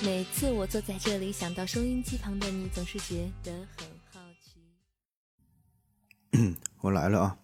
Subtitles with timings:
[0.00, 4.60] 每次我坐在这里，想到收音机旁的你，总是觉得很好奇。
[6.80, 7.38] 我来了啊！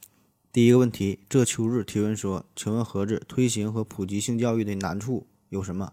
[0.51, 5.93] 第一个问题，这秋日提问说，请问盒子推行和普及性教育的难处有什么？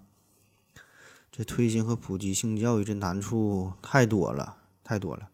[1.32, 4.61] 这推行和普及性教育这难处太多了，
[4.92, 5.30] 太多了。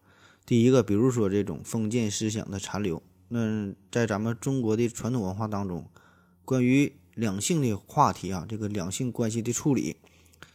[0.46, 5.90] 第一个，比如说这种封建思想的残留，那在咱们中国的传统文化当中，
[6.44, 9.96] 关于两性的话题啊，这个两性关系的处理。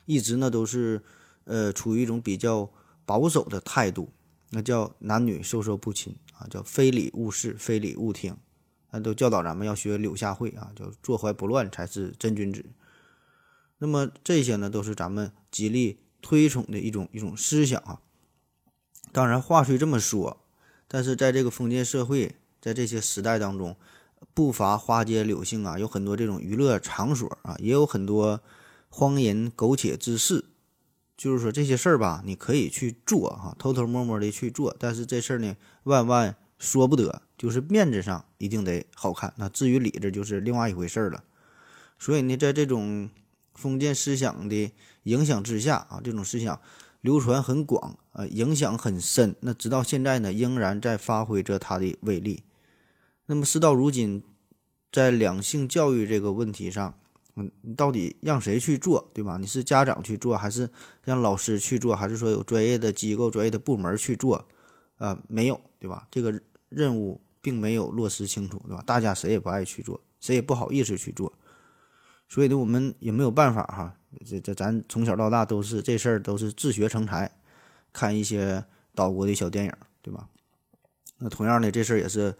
[0.05, 1.03] 一直呢都是，
[1.43, 2.71] 呃，处于一种比较
[3.05, 4.09] 保守的态度，
[4.51, 8.37] 那叫男女授受不亲啊，叫非礼勿视，非礼勿听，
[8.91, 12.63] 那都教导咱们要学柳下惠啊，叫坐怀不乱才是真君子。
[13.79, 17.99] 那么这些呢，都是咱们极力推崇的一种一种思想啊。
[19.13, 20.41] 当然话虽这么说，
[20.89, 23.77] 但是在这个封建社会，在这些时代当中，
[24.33, 28.41] 不乏花街柳巷啊，有很多这种娱乐场所啊，也有很多。
[28.95, 30.45] 荒淫苟且之事，
[31.17, 34.75] 就是说这些事儿吧，你可以去做哈，偷偷摸摸的去做。
[34.77, 39.33] 但是这事儿呢，万万说不得，就是面子上一定得好看。
[39.37, 41.23] 那至于里子，就是另外一回事儿了。
[41.97, 43.09] 所以呢，在这种
[43.55, 46.61] 封建思想的影响之下啊，这种思想
[47.03, 49.35] 流传很广啊，影响很深。
[49.41, 52.43] 那直到现在呢，仍然在发挥着它的威力。
[53.25, 54.23] 那么事到如今，
[54.89, 56.97] 在两性教育这个问题上。
[57.35, 59.37] 嗯，你到底让谁去做，对吧？
[59.37, 60.69] 你是家长去做，还是
[61.03, 64.47] 让老师去做，还是说有专业的机构、专业的部门去做？
[64.97, 66.07] 啊，没有，对吧？
[66.09, 66.39] 这个
[66.69, 68.83] 任务并没有落实清楚，对吧？
[68.85, 71.33] 大家谁也不爱去做，谁也不好意思去做，
[72.29, 73.97] 所以呢，我们也没有办法哈。
[74.25, 77.31] 这这，咱从小到大都是这事儿都是自学成才，
[77.91, 80.27] 看一些岛国的小电影，对吧？
[81.17, 82.35] 那同样的，这事儿也是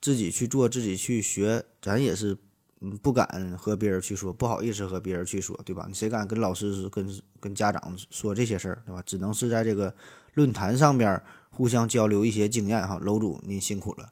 [0.00, 2.36] 自己去做，自己去学，咱也是。
[2.82, 5.84] 嗯，不敢和别人去说，不好意思和别人去说，对吧？
[5.86, 7.06] 你谁敢跟老师、跟
[7.38, 9.02] 跟家长说这些事儿，对吧？
[9.04, 9.94] 只能是在这个
[10.32, 12.98] 论坛上边互相交流一些经验哈。
[13.02, 14.10] 楼主您辛苦了，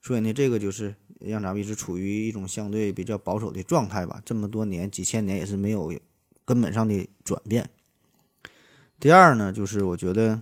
[0.00, 4.22] 所以呢，这个就是让咱们一直处于一种相对比较保守的状态吧。
[4.24, 5.92] 这么多年、几千年也是没有
[6.46, 7.68] 根本上的转变。
[8.98, 10.40] 第二呢，就是我觉得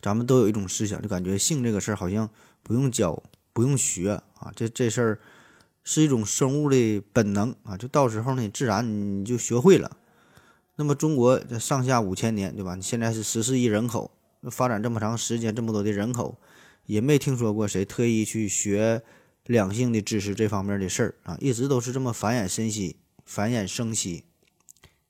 [0.00, 2.30] 咱们都有一种思想，就感觉性这个事儿好像
[2.62, 5.18] 不用教、不用学啊，这这事儿。
[5.88, 9.96] 是一种生物的本能啊，就到时候呢，自然你就学会了。
[10.74, 12.74] 那么中国这上下五千年，对吧？
[12.74, 14.10] 你现在是十四亿人口，
[14.50, 16.40] 发展这么长时间，这么多的人口，
[16.86, 19.00] 也没听说过谁特意去学
[19.44, 24.24] 两性的知识这方面的事儿啊，一直都是这么繁衍生息，繁衍生息，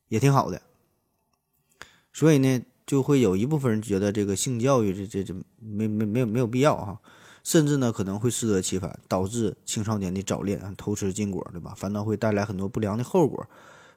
[0.09, 0.63] 也挺好的。
[2.13, 7.01] 所以呢，就会有一部分人觉得这个性教育这这这没没没有没有必要哈。
[7.45, 11.73] 甚至呢，可能会适得其反，导致青少年的早恋、偷吃禁果，对吧？
[11.77, 13.47] 反倒会带来很多不良的后果。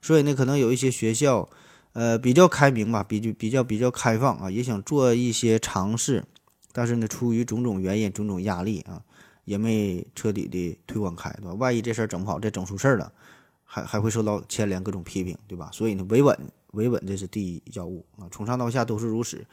[0.03, 1.49] 所以呢，可能有一些学校，
[1.93, 6.23] 呃，比较开明吧，比较比较比较开放啊，也想做一些尝试，
[6.71, 9.01] 但是呢，出于种种原因、种种压力啊，
[9.45, 11.53] 也没彻底的推广开，对吧？
[11.55, 13.11] 万一这事儿整不好，再整出事儿了，
[13.71, 15.69] 还还会受到牵连、各种批评，对吧？
[15.71, 16.35] 所以呢，维稳，
[16.71, 19.45] 维稳这是第一要务啊，从上到下都是如此。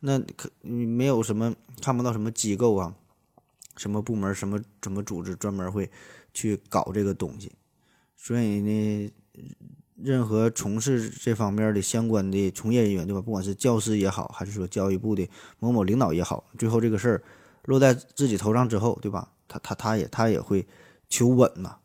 [0.00, 1.52] 那可没有什么
[1.82, 2.94] 看不到什么机构啊。
[3.76, 5.88] 什么部门、什么什么组织专门会
[6.34, 7.52] 去搞这个东西？
[8.16, 9.12] 所以呢，
[9.94, 13.22] 任何从事这方面的相关的从业人员，对吧？
[13.22, 15.28] 不管是教师也好，还是说教育部的
[15.60, 17.22] 某某领导也好，最后这个事儿
[17.66, 19.30] 落在自己头上之后，对吧？
[19.46, 20.66] 他他他也他也会
[21.08, 21.76] 求稳呐，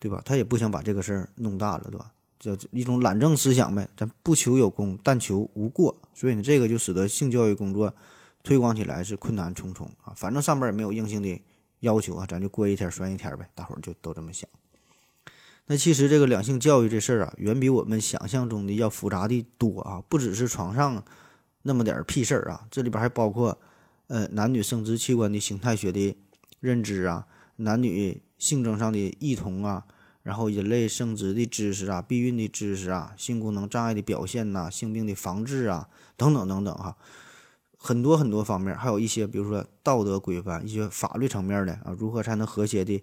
[0.00, 0.20] 对吧？
[0.24, 2.10] 他也不想把这个事儿弄大了，对吧？
[2.40, 5.94] 叫一种懒政思想呗，咱不求有功，但求无过。
[6.12, 7.94] 所以呢，这个就使得性教育工作。
[8.42, 11.38] 推广起来是困难重重啊，反正上边也没有硬性的
[11.80, 14.48] 要求啊，咱就过一天算一天呗，大伙儿就都这么想。
[15.66, 21.04] 那其实这个两性教育这事儿啊，远比我们想象中的要复杂的多啊，不只是床上
[21.60, 23.58] 那么点儿屁事儿啊，这里边还包括
[24.06, 26.16] 呃男女生殖器官的形态学的
[26.60, 27.26] 认知啊，
[27.56, 29.84] 男女性征上的异同啊，
[30.24, 36.96] 然后人类生殖的知识啊，避孕的知识啊，性功能障碍的表现呐，性病的防治啊，等等等等哈。
[37.76, 43.02] 很多很多方面，还有一些，比如说道德规范、一些法律层面的啊，如何才能和谐的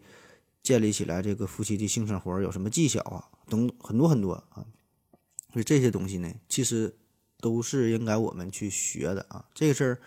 [0.62, 4.66] 建立起来这个夫妻的性生活，有什么技巧啊，等很多很多啊。
[5.54, 6.96] 所以这些东西呢，其实
[7.40, 9.46] 都是应该我们去学的啊。
[9.54, 10.00] 这个事儿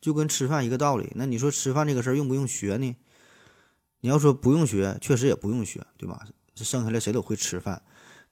[0.00, 1.12] 就跟吃饭一个道理。
[1.14, 2.96] 那你说吃饭这个事儿用不用学呢？
[4.00, 6.26] 你要说不用学，确实也不用学，对吧？
[6.54, 7.82] 这生下来谁都会吃饭，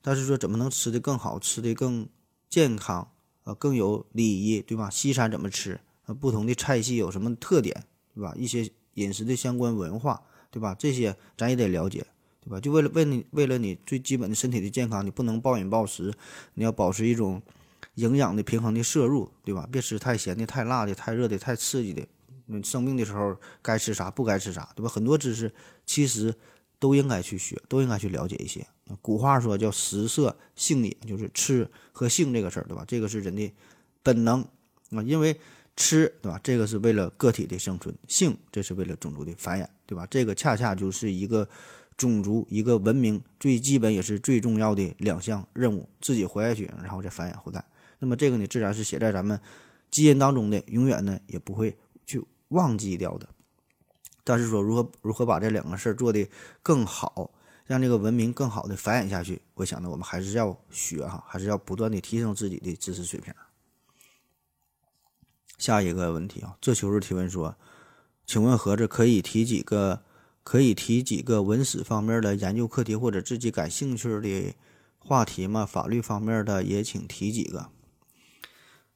[0.01, 2.09] 但是说怎么能吃的更好，吃的更
[2.49, 3.11] 健康？
[3.45, 4.91] 呃，更有礼仪，对吧？
[4.91, 7.85] 西餐怎么吃呃，不同的菜系有什么特点，
[8.15, 8.35] 对吧？
[8.37, 10.21] 一些饮食的相关文化，
[10.51, 10.75] 对吧？
[10.77, 12.05] 这些咱也得了解，
[12.41, 12.59] 对吧？
[12.61, 16.13] 就为了为你为了你最基本的身体的健康，你不能暴饮暴食，
[16.55, 17.41] 你要保持一种
[17.95, 19.69] 营养的平衡的摄入，对吧？
[19.71, 22.07] 别吃太咸的、太辣的、太热的、太刺激的。
[22.47, 24.89] 你生病的时候该吃啥，不该吃啥，对吧？
[24.89, 25.53] 很多知识
[25.85, 26.35] 其实
[26.79, 28.67] 都应该去学，都应该去了解一些。
[29.03, 32.85] 古话说叫食色性也，就是吃和性这个事儿，对吧？
[32.87, 33.53] 这个是人的
[34.03, 34.43] 本能
[34.91, 35.39] 啊，因为
[35.75, 36.41] 吃，对吧？
[36.43, 40.07] 这个是为了个体的生存，性这是为了种族的繁衍，对吧？
[40.09, 41.49] 这个恰恰就是一个
[41.97, 47.65] 种族、一个文明最基本也是最重要的两项任务：自己活下去，然后再繁衍后代。
[47.99, 49.41] 那么这个呢，自然是写在咱们
[49.91, 51.77] 基因当中的，永远呢也不会
[52.07, 53.29] 去忘记掉的。
[54.25, 56.29] 但是说如何如何把这两个事儿做得
[56.63, 57.31] 更好，
[57.65, 63.33] 让这个文明更好的繁衍下去，我想呢，我们还是要学哈，还是要不断的提升自己的知识水平。
[65.59, 67.57] 下一个问题啊，这秋日提问说，
[68.27, 70.03] 请问盒子可以提几个
[70.43, 74.55] 可以提几个文史方面的研究课题或者自己感兴趣的
[74.99, 75.65] 话题吗？
[75.65, 77.71] 法律方面的也请提几个。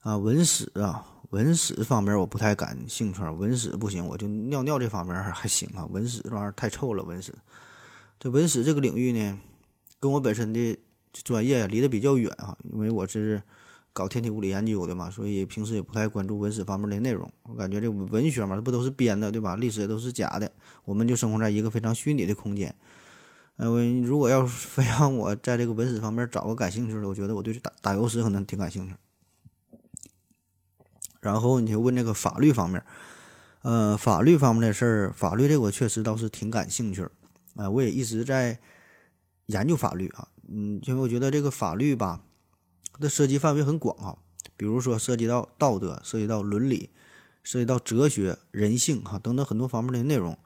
[0.00, 7.35] 啊，文史啊，文史方面我不太感兴趣，文史不行，我就尿尿这方面还行啊，文史这玩意儿太臭了，文史。
[8.19, 9.38] 这文史这个领域呢，
[9.99, 10.79] 跟我本身的
[11.12, 13.43] 专业离得比较远啊，因为我是。
[13.93, 17.29] 搞天体物理研究的嘛，所以平时也不太关注文史方面的内容。
[17.43, 19.56] 我感觉这文学嘛，这不都是编的，对吧？
[19.56, 20.49] 历史也都是假的，
[20.85, 22.73] 我们就生活在一个非常虚拟的空间。
[23.56, 28.94] 嗯，如果要非让我在这个文史方面找个感兴趣的，我觉得我对打打油诗可能挺感兴趣。
[31.20, 32.82] 然后你就问这个法律方面，
[33.62, 37.06] 呃，法律方面的事儿，法律这个我确实倒是挺感兴趣。
[37.56, 38.58] 啊，我也一直在
[39.46, 42.20] 研究法律啊，嗯，因为我觉得这个法律吧。
[42.99, 44.19] 的涉及范围很广哈，
[44.58, 46.90] 比如说涉及到道德、涉及到伦理、
[47.43, 50.37] 涉及到哲学、人性哈等等很多方面的内容，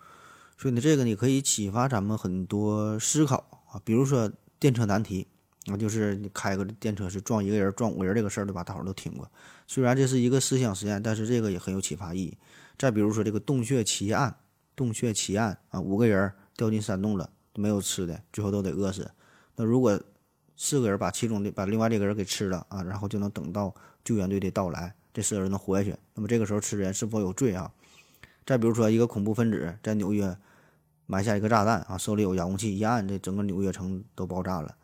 [0.56, 3.81] 所以呢，这个你可以启发咱们很多思考啊。
[3.85, 4.31] 比如说
[4.61, 5.26] 电车难题，
[5.67, 8.62] 那就是你开个电车是撞一个人、撞五个人这个事儿，对吧？
[8.62, 9.29] 大伙儿都听过。
[9.66, 12.37] 虽然这是一个思想实验，但是这个也很有启发意义。
[12.78, 14.37] 再比如说这个洞穴奇案，
[14.76, 19.11] 洞穴奇案啊，五个人掉进山洞了，没有吃的，最后都得饿死。
[19.56, 20.00] 那如果
[20.56, 23.75] 四个人把其中的把另外这个人给吃了啊，然后就能等到
[24.05, 25.96] 救援队的到来，这四个人能活下去。
[26.14, 27.72] 那么这个时候吃人是否有罪啊？
[28.44, 30.37] 再比如说一个恐怖分子在纽约
[31.06, 34.76] 埋下一个炸弹啊，手里有遥控器一按，这整个纽约城都爆炸了。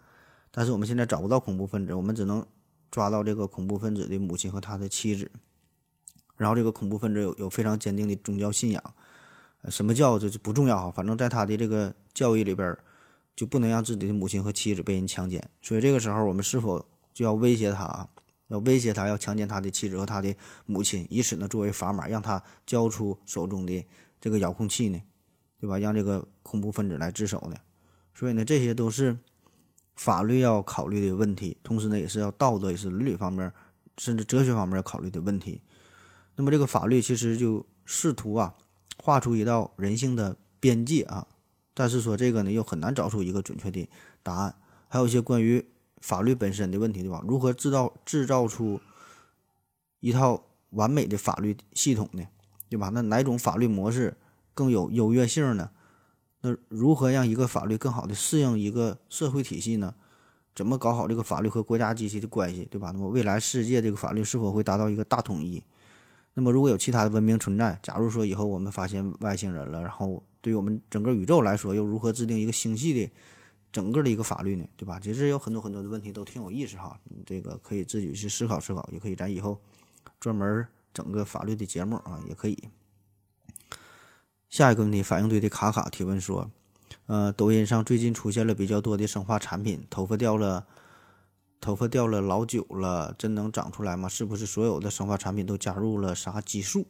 [0.51, 2.45] 但是我们现在找不到恐怖分子，我们只能
[2.91, 5.31] 抓到这个恐怖分子的母亲和他的妻子。
[6.37, 8.95] 然后这个恐怖分子有有非常坚定的宗教信仰，
[9.69, 12.77] 什么教这是不重要哈，反正在他的这个教义里边。
[13.37, 16.85] 就不能让自己的母亲和妻子被人强奸，所以这个时候我们是否
[17.15, 18.07] 就要威胁他啊，
[18.49, 20.35] 要威胁他要强奸他的妻子和他的
[20.67, 23.87] 母亲，以此呢作为砝码，让他交出手中的
[24.21, 25.01] 这个遥控器呢，
[25.59, 25.79] 对吧？
[25.79, 27.57] 让这个恐怖分子来自首呢？
[28.15, 29.17] 所以呢，这些都是
[30.01, 33.53] 法律要考虑的问题，同时呢，也是要道德也是伦理方面，
[33.99, 35.61] 甚至哲学方面要考虑的问题。
[36.37, 38.55] 那么这个法律其实就试图啊，
[38.97, 41.27] 画出一道人性的边界啊。
[41.75, 43.87] 但是说这个呢，又很难找出一个准确的
[44.23, 44.55] 答案，
[44.89, 45.63] 还有一些关于
[45.99, 47.23] 法律本身的问题，对吧？
[47.29, 48.81] 如何制造制造出
[50.01, 52.25] 一套完美的法律系统呢？
[52.71, 52.89] 对吧？
[52.95, 54.17] 那哪种法律模式
[54.55, 55.71] 更有优越性呢？
[56.41, 59.95] 那如何让一个法律更好的适应一个社会体系呢？
[60.55, 62.91] 怎么搞好这个法律和国家机器的关系，对吧？
[62.93, 65.63] 那么未来世界这个法律是否会达到一个大统一？
[66.35, 70.23] 那么如果有其他的文明存在，假如说以后我们发现外星人了，然后。
[70.43, 73.13] 对于我们整个宇宙来说，又如何制定一个星系的
[73.71, 74.65] 整个的一个法律呢？
[74.75, 74.99] 对吧？
[74.99, 76.99] 其实有很多很多的问题都挺有意思哈。
[77.27, 79.61] 这个可以自己去思考思考，也可以咱以后
[80.19, 82.59] 专门整个法律的节目啊，也可以。
[84.51, 86.51] 下一个问题，反应堆的卡卡提问说：
[87.07, 90.67] 呃，抖音上最近出现了比较多的生化产品，头发掉了，
[91.61, 94.09] 头发掉了老久了，真能长出来吗？
[94.09, 96.85] 是不是所有的生化产品都加入了啥激素？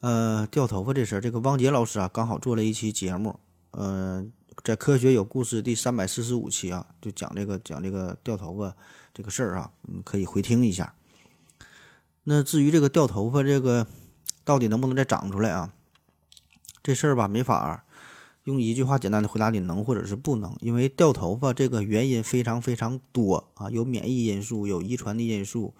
[0.00, 3.38] 呃，掉头发这事儿，这个汪杰老师啊，刚好做了一期节目，
[3.70, 4.26] 呃，
[4.64, 8.74] 在《科学有故事》第三百四十五期啊，就讲这个讲这个掉头发
[9.14, 10.92] 这个事儿啊，嗯，可以回听一下。
[12.24, 13.86] 那至于这个掉头发这个
[14.44, 15.72] 到底能不能再长出来啊？
[16.82, 17.84] 这事儿吧，没法
[18.44, 25.74] 用一句话简单的回答你能或者是不能，因为掉头发这个原因非常非常多啊，有免疫因素，有遗传的因素。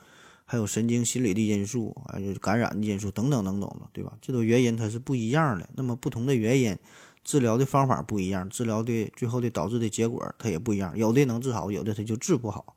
[0.44, 4.12] 还有神经心理的因素，还有感染的因素等等等等的，对吧？
[4.20, 5.66] 这都原因它是不一样的。
[5.76, 6.76] 那么不同的原因，
[7.24, 10.94] 治疗的方法不一样，治疗的最后的导致的结果它也不一样。
[10.98, 12.76] 有的能治好，有的它就治不好。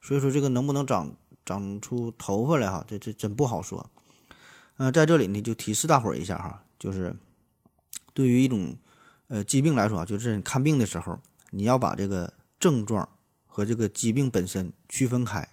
[0.00, 1.14] 所以说这个能不能长
[1.44, 3.90] 长出头发来哈，这这真不好说。
[4.78, 7.14] 呃，在这里呢就提示大伙儿一下哈，就是
[8.14, 8.76] 对于一种
[9.28, 11.18] 呃疾病来说啊，就是你看病的时候，
[11.50, 13.08] 你要把这个症状
[13.46, 15.48] 和这个疾病本身区分开。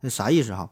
[0.00, 0.70] 那啥意思哈？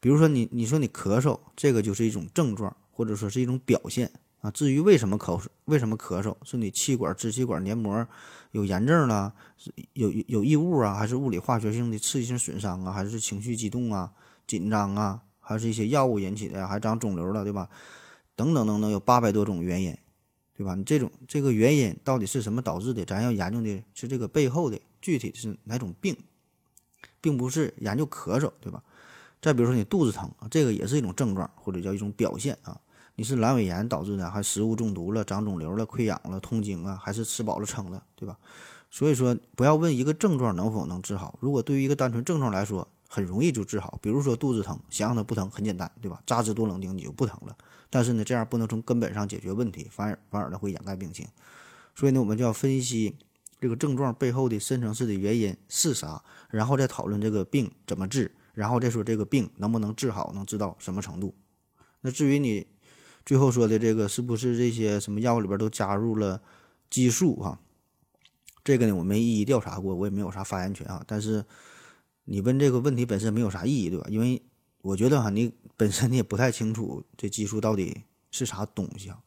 [0.00, 4.10] 比如说你你说你咳嗽，这个就是一种症状，或者说是一种表现
[4.40, 4.50] 啊。
[4.50, 8.06] 至于为什么咳嗽，为什么咳嗽，是你气管、支气管黏膜
[8.52, 9.32] 有炎症了，
[9.92, 14.12] 有有异物啊，还是物理化学性的刺激性损伤啊，还是情绪激动啊、
[14.46, 17.68] 紧张啊，还是一些药物引起的，还长肿瘤了，对吧？
[18.36, 19.96] 等等等等，有八百多种原因，
[20.58, 20.74] 对吧？
[20.74, 23.04] 你这种这个原因到底是什么导致的？
[23.04, 26.16] 咱要研究的是这个背后的具体是哪种病，
[27.20, 28.82] 并不是研究咳嗽，对吧？
[29.40, 32.76] 再比如说你肚子疼，这个也是一种症状或者叫一种表现啊。
[33.14, 38.36] 你是阑尾炎导致的，还食物中毒了、长肿瘤了、溃疡了、痛经啊，还是吃饱了撑了，对吧？
[38.90, 41.38] 所以说不要问一个症状能否能治好。
[41.40, 43.98] 如果对于一个单纯症状来说，很容易就治好。
[44.00, 46.22] 比如说肚子疼，想让它不疼很简单，对吧？
[46.24, 47.56] 扎支多冷丁你就不疼了。
[47.90, 51.26] 但是呢，这样不能从根本上解决问题，反而反而呢会掩盖病情。
[51.96, 53.16] 所以呢，我们就要分析
[53.60, 58.30] 这个症状背后的深层次的原因是啥，然后再讨论这个病怎么治。
[58.54, 61.34] 然后再说这个病能不能治好，能治到什么程度？
[62.00, 62.66] 那至于你
[63.24, 66.42] 最后说的这个是不是这些什么药物里边都加入了
[66.90, 67.58] 激素哈？
[68.64, 71.04] 这个呢我没一一调查过，我也没有啥发言权啊。
[71.06, 71.44] 但是
[72.30, 74.06] 你问这个问题本身没有啥意义，对吧？
[74.10, 74.42] 因为
[74.82, 79.20] 我觉得哈，你本身你也不太清楚这技术到底是啥东西啊。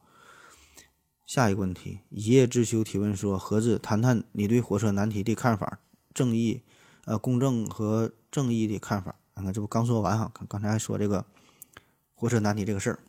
[1.25, 5.79] 下一个问题，一叶知秋提问说：盒子谈谈你对火车难题的看法，
[6.13, 6.61] 正义、
[7.05, 9.15] 呃公正和正义的看法。
[9.33, 11.25] 看看这不刚说完哈，刚刚才还说这个
[12.13, 12.99] 火车难题这个事儿。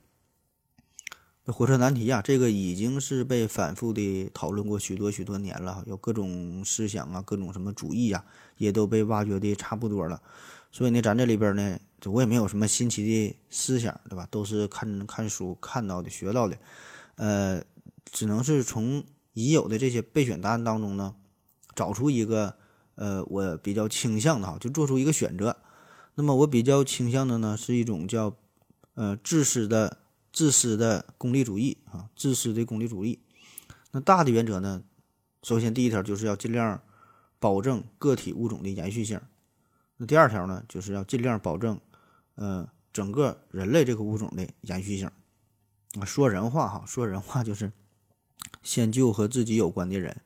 [1.47, 8.25] 火车难题呀，这个已经是被反复的讨论过许多许多年了，有各种思想啊，各种什么主义呀，
[8.59, 10.23] 也都被挖掘的差不多了。
[10.71, 14.27] 所以呢，咱这里边呢，我也没有什么新奇的思想，对吧？
[14.31, 16.57] 都是看看书看到的、学到的，
[17.17, 17.61] 呃，
[18.05, 21.17] 只能是从已有的这些备选答案当中呢，
[21.75, 22.55] 找出一个
[22.95, 25.57] 呃我比较倾向的哈，就做出一个选择。
[26.15, 28.37] 那么我比较倾向的呢，是一种叫，
[28.95, 29.99] 呃，自私的、
[30.33, 33.21] 自私的功利主义啊，自私的功利主义。
[33.91, 34.83] 那大的原则呢，
[35.43, 36.83] 首先第一条就是要尽量
[37.39, 39.21] 保证个体物种的延续性。
[39.99, 41.79] 那第二条呢，就是要尽量保证，
[42.37, 45.11] 呃，整个人类这个物种的延续性。
[46.07, 47.71] 说人话哈，说人话就是
[48.63, 50.23] 先救和自己有关的人，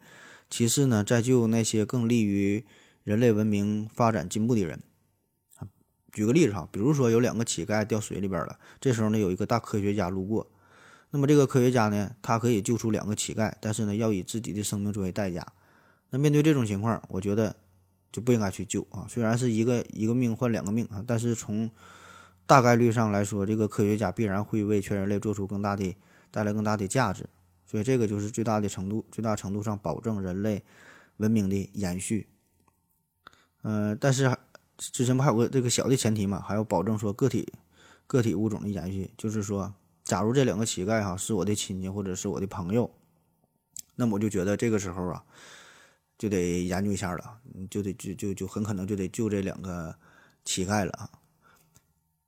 [0.48, 2.64] 其次呢，再救那些更利于
[3.02, 4.80] 人类文明发展进步的人。
[6.16, 10.50] 举个例子哈，比如说有两个乞丐掉水里边了，这时候呢有一个大科学家路过，
[11.11, 15.46] 那么这个科学家呢，他可以救出两个乞丐，但是呢要以自己的生命作为代价。
[16.08, 17.54] 那面对这种情况，我觉得
[18.11, 19.04] 就不应该去救啊。
[19.11, 21.70] 虽然是一个一个命换两个命啊，但是从
[22.46, 25.94] 大概率上来说，这个科学家必然会为全人类做出更大的
[26.30, 27.26] 带来更大的价值。
[27.66, 30.64] 所以这个就是最大的程度最大程度上保证人类
[31.18, 32.26] 文明的延续。
[33.61, 34.35] 嗯，但是。
[34.78, 36.40] 之前不还有个这个小的前提嘛？
[36.40, 37.50] 还要保证说个体
[38.06, 39.73] 个体物种的延续，就是说，
[40.04, 42.90] 假如这两个乞丐哈是我的亲戚或者是我的朋友，
[43.95, 45.25] 那么我就觉得这个时候啊，
[46.18, 47.38] 就得研究一下了，
[47.71, 49.97] 就得就就就很可能就得救这两个
[50.45, 51.11] 乞丐了啊。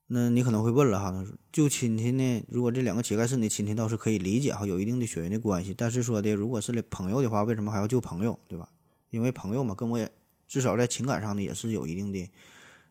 [0.07, 2.43] 那你可能会问了哈，救亲戚呢？
[2.49, 5.75] 如果这两个乞丐是你亲戚，倒是可以理解哈，有一定的血缘的关系。
[5.77, 8.71] 但是说的，如果是朋友的话，为什么还要救朋友，对吧？
[9.11, 10.11] 因为朋友嘛，跟我也。
[10.49, 12.29] 至少在情感上呢，也是有一定的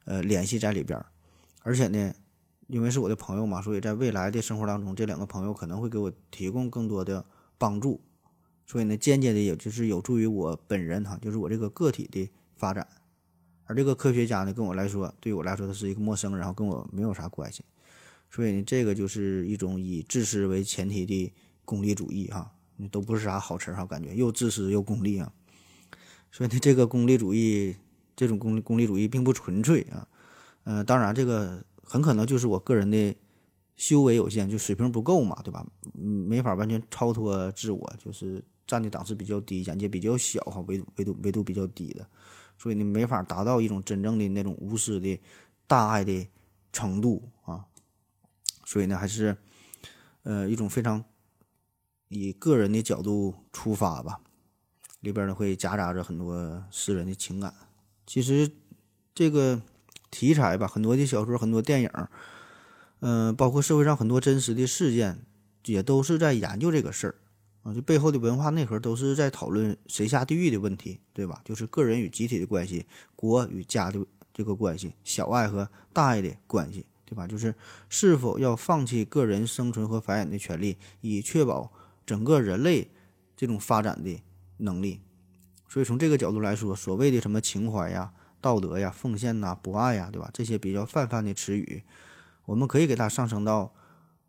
[0.06, 1.06] 呃联系在里边儿，
[1.64, 2.14] 而且呢，
[2.68, 7.26] 因为是我的朋友嘛，所以在未来的生活当中，这两个朋友可能会给我提供更多的
[7.58, 8.00] 帮助，
[8.66, 12.88] 所以呢，间接的也就是有助于我本人哈，就是我这个个体的发展。
[13.66, 17.66] 而这个科学家呢，跟我来说，对我来说他是一个陌生，然后跟我没有啥关系，
[18.30, 21.34] 所以呢，这个就是一种以自私为前提的
[21.66, 22.50] 功利主义哈，
[22.92, 25.30] 都不是啥好词儿哈，感觉又自私又功利啊。
[26.38, 27.76] 所以呢，这个功利主义，
[28.16, 30.08] 这种功功利主义并不纯粹啊，
[30.66, 33.16] 呃，当然这个很可能就是我个人的
[33.76, 35.66] 修为有限，就水平不够嘛，对吧？
[35.96, 42.08] 嗯，没法完全超脱自我，就是站的档次比较低，眼界比较小哈，维度维度维度比较低的，
[42.56, 45.20] 所以呢，没法达到一种真正的那种无私的
[45.66, 46.28] 大爱的
[46.72, 47.66] 程度啊，
[48.64, 49.36] 所以呢，还是
[50.22, 51.04] 呃一种非常
[52.10, 54.22] 以个人的角度出发吧。
[55.00, 57.54] 里边呢会夹杂着很多私人的情感。
[58.06, 58.50] 其实
[59.14, 59.62] 这个
[60.10, 61.90] 题材吧，很多的小说、很多电影，
[63.00, 65.26] 嗯，包括社会上很多真实的事件，
[65.66, 67.16] 也都是在研究这个事儿
[67.64, 67.74] 啊。
[67.74, 71.42] 就背后的文化内核都是在讨论谁下地狱的问题，对吧？
[71.44, 72.86] 就是个人与集体的关系，
[73.16, 77.28] 国与家的这个关系，小爱和大爱的关系，对吧？
[77.28, 77.54] 就是
[77.90, 81.72] 是否要放弃个人生存和繁衍的权利，以确保
[82.06, 82.90] 整个人类
[83.36, 84.20] 这种发展的
[84.58, 85.02] 能力。
[85.70, 90.30] 所以从这个角度来说，所谓的什么情怀呀、道德呀、奉献呐、博爱呀，对吧？
[90.34, 91.84] 这些比较泛泛的词语，
[92.46, 93.74] 我们可以给它上升到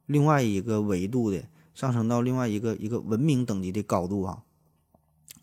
[0.06, 1.44] 另外一个维度的，
[1.74, 4.42] 上升到另外一个一个文明等级的高度啊。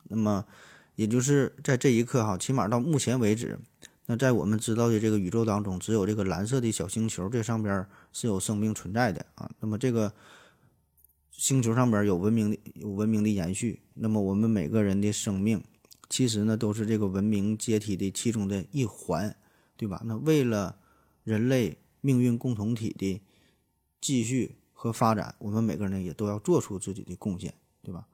[0.10, 0.46] 那么，
[0.96, 3.58] 也就是在这一刻哈，起码到目前为止，
[4.08, 9.50] 那在我们知道的这个宇宙当中，只有这个蓝色的小星球这上边是有生命存在的啊。
[9.60, 10.14] 那么这个
[11.38, 15.62] 星球上边有文明的有文明的延续，那么我们每个人的生命。
[16.08, 19.36] 其实呢，都是这个文明阶梯的其中的一环，
[19.76, 20.02] 对吧？
[20.06, 20.78] 那为了
[21.24, 23.22] 人类命运共同体的
[24.00, 28.08] 继续和发展，我们每个人也都要做出自己的贡献，对吧？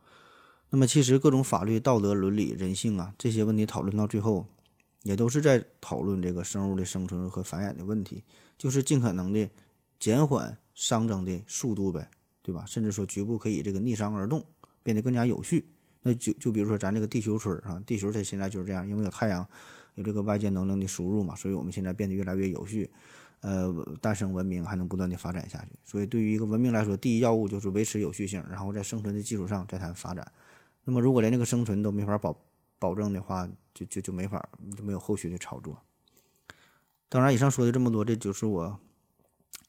[0.70, 4.48] 那么，其实各种法律、道德、伦理、人性啊这些问题讨论到最后，
[5.04, 8.24] 也都是在讨论这个生物的生存和繁衍的问题，
[8.58, 9.50] 就是尽可能的
[10.00, 12.10] 减缓熵增的速度呗，
[12.42, 12.66] 对吧？
[12.66, 14.46] 甚至说局部可以这个逆商而动，
[14.84, 15.70] 变得更加有序。
[16.02, 19.48] 那就就比如说咱这个地球村啊，地球它现在就是这样，因为有太阳，
[19.96, 22.90] 有这个外界能量的输入嘛，所以我们现在变得越来越有序，
[23.42, 23.72] 呃，
[24.02, 25.78] 诞生文明还能不断的发展下去。
[25.84, 30.32] 所以对于一个文明来说，第一要务就是维持有序性，然后在生存的基础上再谈发展。
[30.84, 32.36] 那么如果连这个生存都没法保
[32.80, 35.80] 保证的话，就就就没法就没有后续的操作。
[37.08, 38.80] 当然，以上说的这么多，这就是我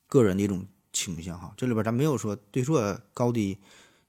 [0.07, 1.53] 个人的一种倾向哈。
[1.57, 3.59] 这里边咱没有说对错高低。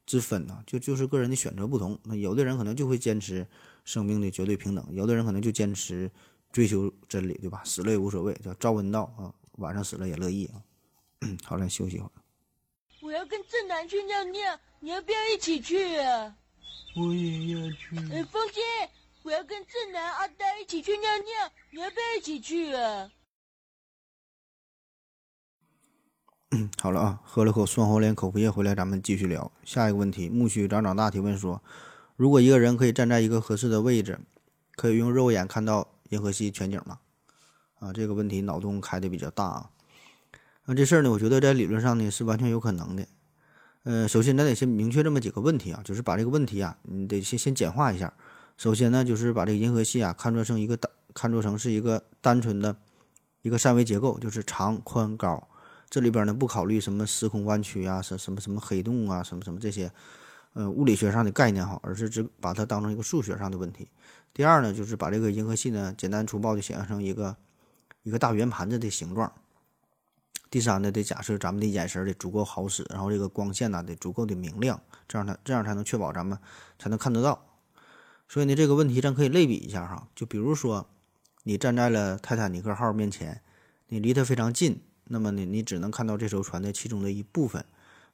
[0.05, 1.97] 之分呢，就就是个人的选择不同。
[2.03, 3.47] 那有的人可能就会坚持
[3.85, 6.11] 生命的绝对平等，有的人可能就坚持
[6.51, 7.61] 追求真理，对吧？
[7.63, 10.59] 死了也无所谓，叫朝闻道啊，晚上死了也乐意啊。
[11.45, 12.11] 好了，休息一会儿。
[13.01, 16.35] 我要跟正南去尿尿，你要不要一起去啊？
[16.97, 17.97] 我也要去。
[18.11, 18.59] 哎，风姐，
[19.23, 23.09] 我要跟正南、阿呆一起去尿尿，你要不要一起去啊？
[26.79, 30.29] 好了啊，喝了口双黄连口服液回来，咱们继续聊下一个问题。
[30.29, 31.61] 木须长长大提问说：
[32.15, 34.19] 如果一个人可以站在一个合适的位置，
[34.75, 36.99] 可以用肉眼看到银河系全景吗？
[37.79, 39.69] 啊，这个问题脑洞开的比较大啊。
[40.65, 43.07] 那这事儿呢，我觉得在理论上呢是完全有可能的。
[43.83, 48.13] 呃，首先咱得先明确这么几个问题啊，就是把这个问题啊，你得先先简化一下。
[48.57, 52.75] 首先呢，就是把这个银河系啊看作成一个单，看作成是一个单纯的
[53.41, 55.47] 一个三维结构，就是长、宽、高。
[55.93, 59.91] 这里边呢不考虑什么时空弯曲啊，什什么什么黑洞啊，什么什么这些，
[60.53, 63.87] 呃，物理学上的概念哈，而是只把它当成一个数学上的问题。
[64.33, 67.37] 第二呢，就是把这个银河系呢简单粗暴的想象成一个
[68.01, 69.31] 一个大圆盘子的形状。
[70.49, 76.35] 第三呢，得假设咱们的眼神得足够好使，然后这个光线呢得足够的明亮，这样它这样才能确保咱们
[76.79, 77.45] 才能看得到。
[78.27, 80.89] 所以呢，这个问题咱可以类比一下哈，就比如说
[81.43, 83.43] 你站在了泰坦尼克号面前，
[83.89, 84.81] 你离它非常近。
[85.05, 87.63] 那么呢，你只能看到这艘船的其中的一部分。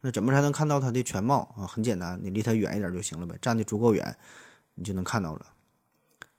[0.01, 1.67] 那怎么才能看到它的全貌啊？
[1.67, 4.15] 很简单，你离它远一点就行了呗，站得足够远，
[4.75, 5.45] 你就能看到了。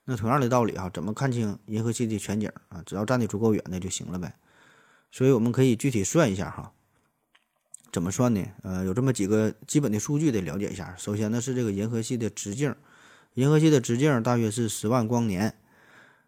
[0.07, 2.83] 那同样的道理哈，怎么看清银河系的全景啊？
[2.87, 4.35] 只要站得足够远那就行了呗。
[5.13, 6.73] 所以我们可以具体算一下哈，
[7.93, 8.43] 怎么算呢？
[8.63, 10.97] 呃，有这么几个基本的数据得了解一下。
[10.97, 12.75] 首先呢是这个银河系的直径，
[13.35, 15.55] 银河系的直径大约是十万光年。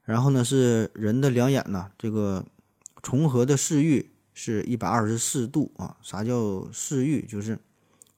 [0.05, 2.45] 然后呢是人的两眼呢，这个
[3.03, 4.11] 重合的视域。
[4.35, 5.97] 是一百二十四度啊！
[6.03, 7.27] 啥叫视域？
[7.27, 7.59] 就是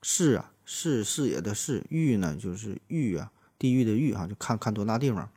[0.02, 5.28] 视啊，视视野的视；域呢，就是域啊，地域的域啊，就看看多大地方。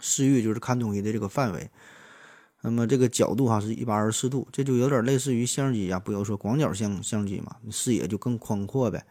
[0.00, 1.70] 视域就是看东西的这个范围。
[2.60, 9.04] 那么这个角度哈是一百二十四度，这就有点类似于相机啊，不有说广角相相机嘛，视野就更宽阔呗。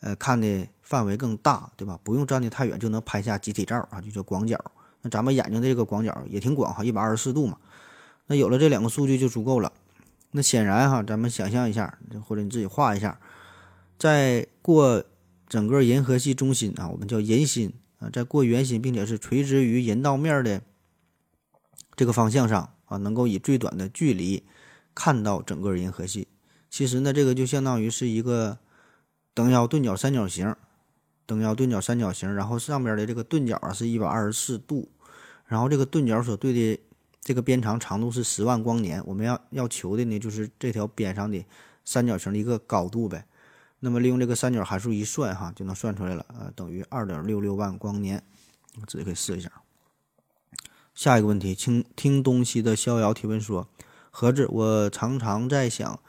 [0.00, 1.98] 呃，看的范围更大，对吧？
[2.02, 4.58] 不用站得太远就能拍下集体照啊，就叫广角。
[5.02, 7.56] 那咱们眼睛的这个广角也挺广哈，一百二十四度嘛。
[8.26, 9.72] 那有了这两个数据就足够了。
[10.36, 13.20] 那显然哈，咱们想象一下，或者你自己画一下，
[13.96, 15.04] 在过
[15.46, 20.60] 整个银河系中心啊，我们叫银心啊，在过圆心并且是垂直于银道面的
[21.94, 24.42] 这个方向上啊，能够以最短的距离
[24.92, 26.26] 看到整个银河系。
[26.68, 28.58] 其实呢，这个就相当于是一个
[29.34, 30.56] 等腰钝角三角形，
[31.26, 34.90] 等腰钝角三角形，然后上边的这个钝角啊是一百二十四度，
[35.46, 36.80] 然后这个钝角所对的。
[37.24, 41.42] 这个边长长度是十万光年，我们要要求的呢就是这条边上的
[41.82, 43.26] 三角形的一个高度呗。
[43.80, 48.22] 那么利用这个三角函数一算哈，就能算出来了，呃，等于二点六六万光年。
[48.80, 49.50] 我自己可以试一下。
[50.94, 53.68] 下一个问题，听听东西的逍遥提问说：
[54.10, 56.00] 何子，我常常在想，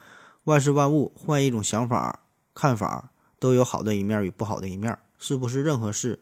[0.44, 2.22] 万事万物换一种想法
[2.54, 6.20] 看法，都有好的一面与不好的一面，是不是任何事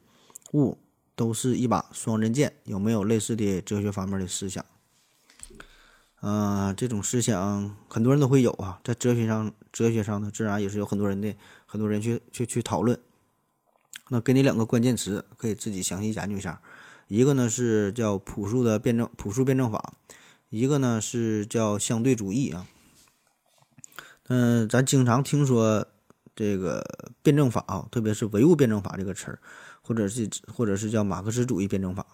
[0.53, 0.77] 物
[1.15, 2.55] 都是一把双刃剑？
[2.63, 4.63] 有没有类似的哲学方面的思想？
[6.23, 12.97] 呃，这种思想很多人都会有啊，在哲学上，哲学上呢，自然也是有很多人的很多人去去去讨论。
[14.07, 16.61] 那给你两个关键词，可以自己详细研究一下。
[17.09, 19.95] 一个呢是叫朴素的辩证朴素辩证法，
[20.49, 22.67] 一个呢是叫相对主义啊。
[24.29, 25.85] 嗯，咱经常听说
[26.33, 29.39] 这个辩证法啊，特别是唯物辩证法这个词儿，
[29.81, 32.05] 或者是或者是叫马克思主义辩证法。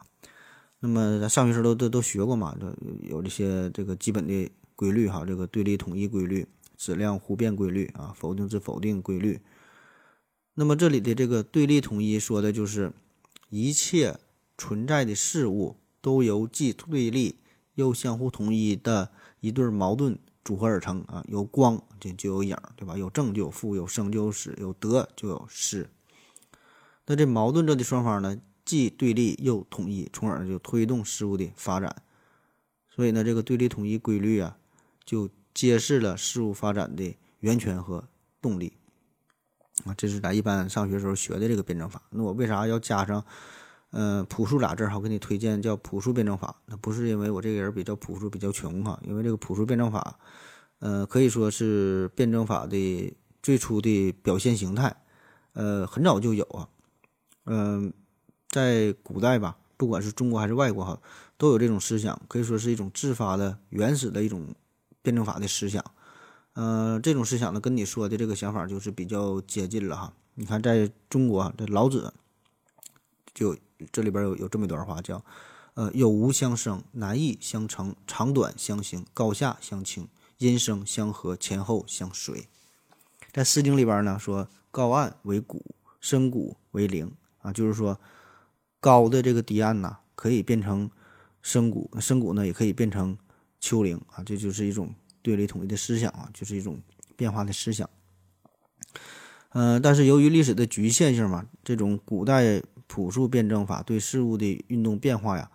[0.80, 9.42] 那么咱上学时候都都都学过嘛，有有这些这个基本的规律哈，这个对立统一规律、质量互变规律啊、否定之否定规律。
[10.54, 12.94] 那么这里的这个对立统一说的就是
[13.50, 14.18] 一切
[14.58, 17.36] 存在的事物都由既对立
[17.76, 19.12] 又相互统一的
[19.42, 22.98] 一对矛盾组合而成啊，有光就就有影，对吧？
[22.98, 25.90] 有正就有负，有生就有死，有得就有失。
[27.06, 28.38] 那这矛盾着的双方呢？
[28.70, 32.04] 既对立又统一，从而就推动事物的发展。
[32.88, 34.60] 所以呢，这个对立统一规律啊，
[35.04, 38.08] 就揭示了事物发展的源泉和
[38.40, 38.74] 动力
[39.86, 39.96] 啊。
[39.98, 42.00] 这是咱一般上学时候学的这个辩证法。
[42.12, 43.26] 那我为啥要加上
[43.90, 44.92] 嗯朴素俩字儿？
[44.92, 46.62] 哈，给你推荐叫朴素辩证法。
[46.68, 50.20] 那不是因为我这个人比较朴素、比较穷哈，因为这个朴素辩证法，
[50.78, 54.96] 呃，可以说是辩证法的最初的表现形态。
[55.54, 56.70] 呃，很早就有啊，
[57.46, 57.92] 嗯。
[58.50, 61.00] 在古代吧，不管是中国还是外国哈，
[61.38, 64.48] 都有这种思想，可以说是一种自发的、原始的一种
[65.04, 65.84] 辩证法的思想。
[66.54, 70.14] 呃，这种思想呢，跟你说的这个想法就是比较接近了哈。
[70.34, 72.12] 你看，在中国，这老子
[73.34, 73.56] 就
[73.92, 75.24] 这里边有有这么一段话，叫
[75.76, 80.08] “呃，有无相生，难易相成，长短相形，高下相倾，
[80.40, 82.48] 音声相和，前后相随。”
[83.32, 85.64] 在《诗经》里边呢，说“高岸为谷，
[86.02, 88.00] 深谷为陵”，啊，就是说。
[88.80, 90.90] 高的这个堤岸呐，可以变成
[91.42, 93.18] 深谷，深谷呢也可以变成
[93.60, 96.80] 丘陵啊，这就是一种对立统一的思想啊，就是一种
[97.16, 97.90] 变化的思想。
[99.52, 105.50] 嗯，但是由于历史的局限性嘛，这种古代朴素辩证法对事物的运动变化呀，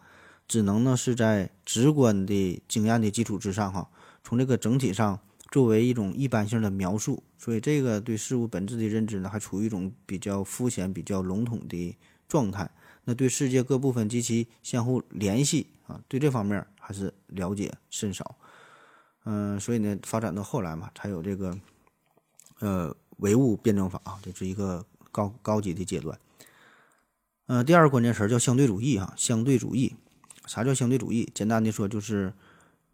[0.49, 3.89] 只能呢是在直观的经验的基础之上哈，
[4.23, 5.19] 从这个整体上
[5.51, 11.97] 作为一种一般性的描述，所以这个对事物本质的认知呢，还处于一种比较肤浅、比较笼统的
[12.29, 12.69] 状态。
[13.05, 18.37] 那对世界各部分及其相互联系啊，对这方面还是了解甚少。
[19.25, 21.59] 嗯，所以呢，发展到后来嘛，才有这个
[22.59, 26.19] 呃唯物辩证法啊，这是一个高高级的阶段。
[27.47, 29.95] 嗯，第二个关键词叫相对主义啊，相对主义。
[30.47, 31.31] 啥叫相对主义？
[31.35, 32.33] 简单的说，就是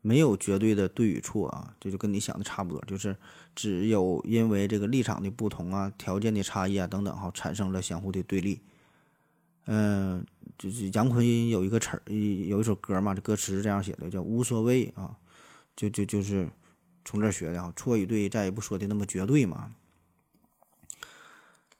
[0.02, 3.16] 没有绝对的对与错啊，这就跟你想的差不多，就是
[3.56, 8.60] 只有因为这个立场的不同啊、条件的差异啊等等哈，产生了相互的对立。
[9.72, 10.26] 嗯，
[10.58, 15.16] 就是杨坤有一个词儿，有一首歌嘛，这歌词是这样写的，叫“无所谓”啊，
[15.76, 16.50] 就就就是
[17.04, 19.72] 从这学的啊，错与对再也不说的那么绝对嘛。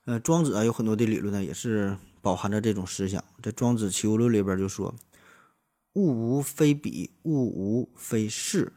[0.05, 3.25] 呃，庄子啊有很多的理论呢，也是饱含着这种思想。
[3.43, 4.95] 在《庄子齐物论》里边就说
[5.95, 8.73] ：“物无非彼，物无非是。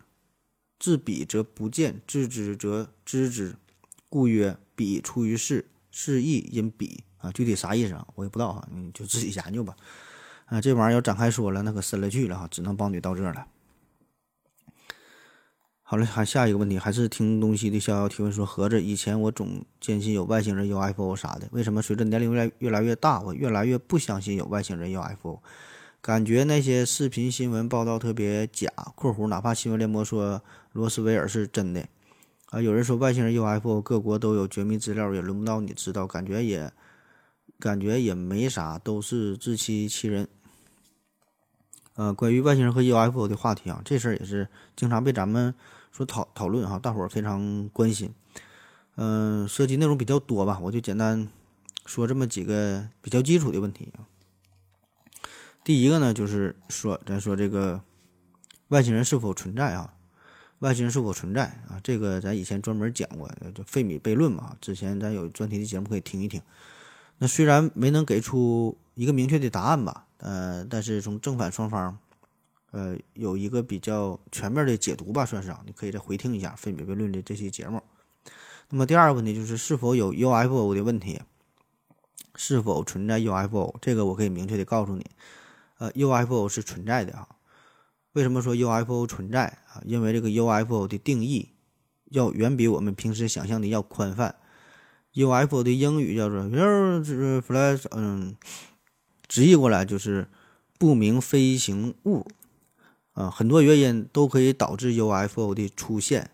[0.79, 3.57] 自彼则不见，知之则知之。
[4.09, 8.05] 故曰：彼出于是，是亦因彼。”啊，具体啥意思啊？
[8.15, 9.73] 我也不知道哈，你就自己研究吧。
[10.47, 13.47] 啊，这玩意儿要展开说了，那可深了去了哈，只能帮你到这儿了。
[15.81, 25.39] 好了，还下一个问题，还是听东西的逍遥提问说：盒子，以前我总坚信有外星人、UFO 啥的，为什么随着年龄越来越来越大，我越来越不相信有外星人、UFO？
[26.01, 28.67] 感觉那些视频新闻报道特别假。
[28.95, 30.41] （括弧哪怕新闻联播说
[30.73, 31.87] 罗斯威尔是真的，
[32.49, 36.69] 啊，有人说外星人、UFO 各国都有绝密资料，也轮不到你知道，感觉也。
[37.59, 40.27] 感觉也没啥，都是自欺欺人。
[41.95, 45.53] 呃，关于外星人和 UFO 的话题啊，这事儿也是经常被咱们
[45.91, 48.13] 说讨讨论哈，大伙儿非常关心。
[48.95, 51.27] 嗯，涉及内容比较多吧，我就简单
[51.85, 54.05] 说这么几个比较基础的问题啊。
[55.63, 57.81] 第一个呢，就是说，咱说这个
[58.69, 59.93] 外星人是否存在啊？
[60.59, 61.79] 外星人是否存在啊？
[61.83, 64.57] 这个咱以前专门讲过，就费米悖论嘛。
[64.59, 66.41] 之前咱有专题的节目可以听一听。
[67.17, 71.97] 那虽然没能给出一个明确的答案吧，呃，但是从正反双方，
[72.71, 77.81] 呃，有一个比较全面的解读吧，算是啊，你可以再回听一下费米悖论的这期节目。
[78.69, 81.21] 那么第二个问题就是是否有 UFO 的问题，
[82.35, 83.75] 是否存在 UFO？
[83.79, 85.05] 这个我可以明确的告诉你，
[85.77, 87.27] 呃，UFO 是存在的啊。
[88.13, 89.81] 为什么说 UFO 存在啊？
[89.85, 91.49] 因为这个 UFO 的定义
[92.09, 94.35] 要远比我们平时想象的要宽泛。
[95.13, 98.35] UFO 的英语叫做 “flash”，嗯，
[99.27, 100.27] 直译过来就是
[100.79, 102.25] 不明飞行物
[103.13, 106.31] 啊，很多原因都可以导致 UFO 的出现。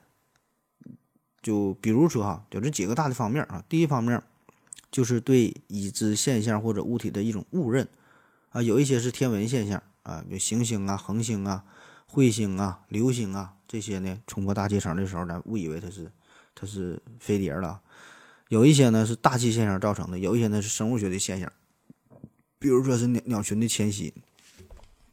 [1.42, 3.64] 就比如说哈，有这几个大的方面啊。
[3.70, 4.22] 第一方面
[4.92, 7.88] 就是对已知现象或者物体的一种误认
[8.50, 11.64] 啊，有一些是天文现象啊，有行星啊、恒星啊、
[12.10, 16.12] 彗星啊、流星啊这些呢，冲过大气层的时候，咱误以为它是
[16.56, 17.82] 它是飞碟了。
[18.50, 21.52] 有一些呢是大气现象造成的，有一些呢是生物学的现象，
[22.58, 24.12] 比如说是鸟鸟群的迁徙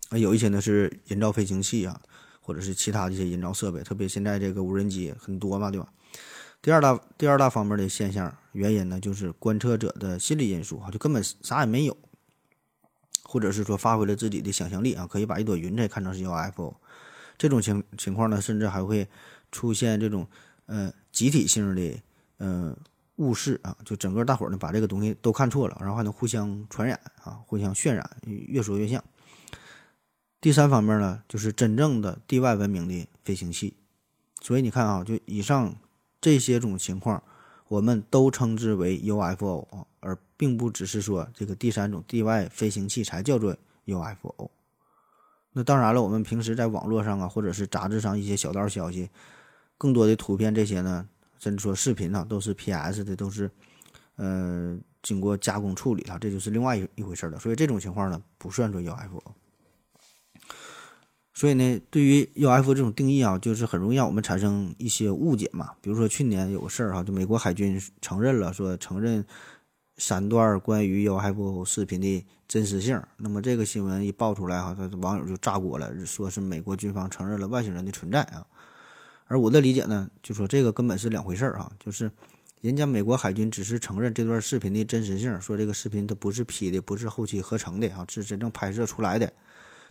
[0.09, 2.01] 啊，有一些呢是人造飞行器啊，
[2.41, 5.93] 或者是其他的一些人造设备，特别现在这个无人机很多嘛，对吧？
[6.63, 11.95] 第二大第二大方面的现象原因呢，就是观测者的心理因素啊，就根本啥也没有，
[13.23, 16.75] 或者是说发挥了自己的想象力啊，可以把一朵云彩看成是 UFO，
[17.37, 19.07] 这种情情况呢，甚至还会
[19.53, 20.27] 出现这种
[20.65, 22.01] 呃集体性的
[22.39, 22.75] 呃。
[23.17, 29.03] 误视啊，就整个大伙儿呢把这个东西都看错了，然后还能互相传染啊，互相渲染，越说越像。
[30.41, 33.75] 第三方面呢，就是真正的地外文明的飞行器。
[34.41, 35.75] 所以你看啊，就以上
[36.21, 37.23] 这些种情况，
[37.69, 44.51] 我们都称之为 UFO 啊，而并不只是说这个第三种地外飞行器才叫做 UFO。
[45.53, 49.09] 那当然了，我们平时在网络上啊，或者是杂志上一些小道消息，
[49.79, 51.09] 更多的图片这些呢。
[51.47, 53.49] 甚至说视频呢，都是 PS 的，都是，
[54.17, 57.39] 呃，经过加工处理了，这就是另外一一回事了。
[57.39, 59.23] 所以这种情况呢，不算作 UFO。
[61.33, 65.71] 所以呢，对于 UFO 这种定义啊，就是很容易让我们产生一些误解嘛。
[65.81, 69.25] 比如说去年有个事儿哈，就美国海军承认了，说承认
[69.99, 73.01] 三段关于 UFO 视频的真实性。
[73.19, 78.45] 那么这个新闻一爆出来哈，他网友就炸锅了，说是美国军方承认了外星人的存在啊。
[79.27, 82.11] 而我的理解呢，就说这个根本是两回事儿啊，就是
[82.61, 89.33] 人家美国海军只是承认这段视频的真实性，说这个视频它不是 P 的，不是后期合成的啊，是真正拍摄出来的。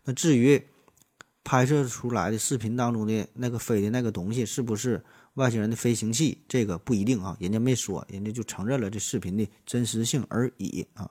[0.04, 0.62] 那至于
[1.44, 5.04] 拍摄出来的视频当中的那个飞的那个东西是不是
[5.36, 11.10] 外星人的飞行器，这个不一定啊，人家没说，人家就承认了这视频的真实性而已啊。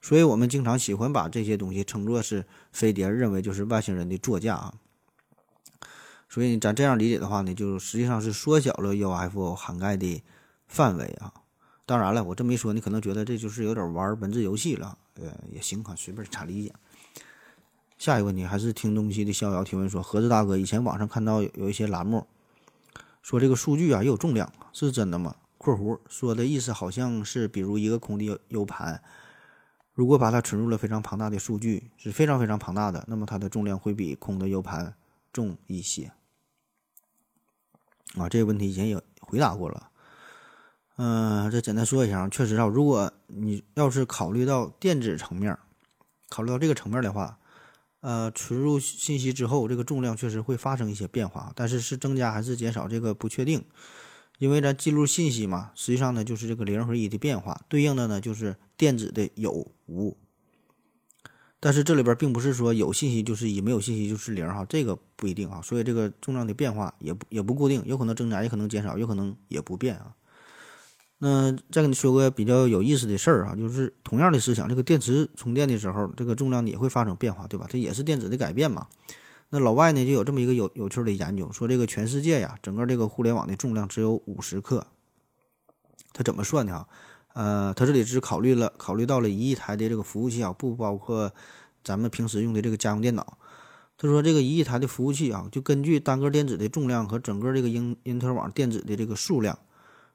[0.00, 4.74] 所以我们经常喜欢把这些东西称作是飞碟，认为就是外星人的座驾啊。
[6.34, 10.20] 所以咱这样理解的话呢，就实际上是缩小了 UFO 涵盖的
[10.66, 11.32] 范围啊。
[11.86, 16.72] 当然了，我这么一说，你可能觉得这就是有点玩文字游戏了，呃，也行啊，随便咋理解。
[17.98, 22.26] 下一个问题还是听东西的逍遥提问说：盒子大哥，以前网上看到有一些栏目
[23.22, 29.00] 说这个数据啊也有重量，是真的吗？（括弧说的意思好像是，比如一个空的 U 盘，
[29.92, 34.96] 如果把它存入了非常庞大的数据，是非常非常庞大的，那么它的重量会比空的 U 盘
[35.32, 36.10] 重一些。）
[38.16, 39.90] 啊，这个问题以前也回答过了。
[40.96, 45.58] 嗯，再简单说一下，确实啊，如果你要是考虑到电子层面，
[46.28, 47.38] 考虑到这个层面的话，
[48.00, 53.64] 呃，存入信息之后，这个重量确实会发生一些变化，但是是增加还是减少，这个不确定。
[54.38, 60.16] 因为咱记录信息嘛，实际上呢就是这个零和一的变化，对应的呢就是电子的有无。
[61.64, 65.62] 但是这里边并不是说有信息就是一，没有信息就是零哈，这个不一定啊。
[65.62, 70.14] 所以这个重量的变化也不也不固定，有可能增加，也可能减少，有可能也不变啊。
[71.16, 77.66] 那再跟你说个比较有意思的事儿啊，就是同样的思想，这个电池充电的时候，这个重量也会发生变化，对吧？
[77.70, 78.86] 这也是电子的改变嘛。
[79.48, 84.86] 那老外呢就有这么一个有有趣的研究，说这个全世界呀，整个这个互联网的重量只有五十克。
[86.12, 86.86] 他怎么算的啊？
[87.34, 91.32] 呃，他这里只考虑了考虑到了一亿台的这个服务器啊，不包括
[91.82, 93.38] 咱们平时用的这个家用电脑。
[93.98, 99.58] 他说这个一亿台的服务器啊，就根据单个电子的重量和整个这个英因特网电子的这个数量，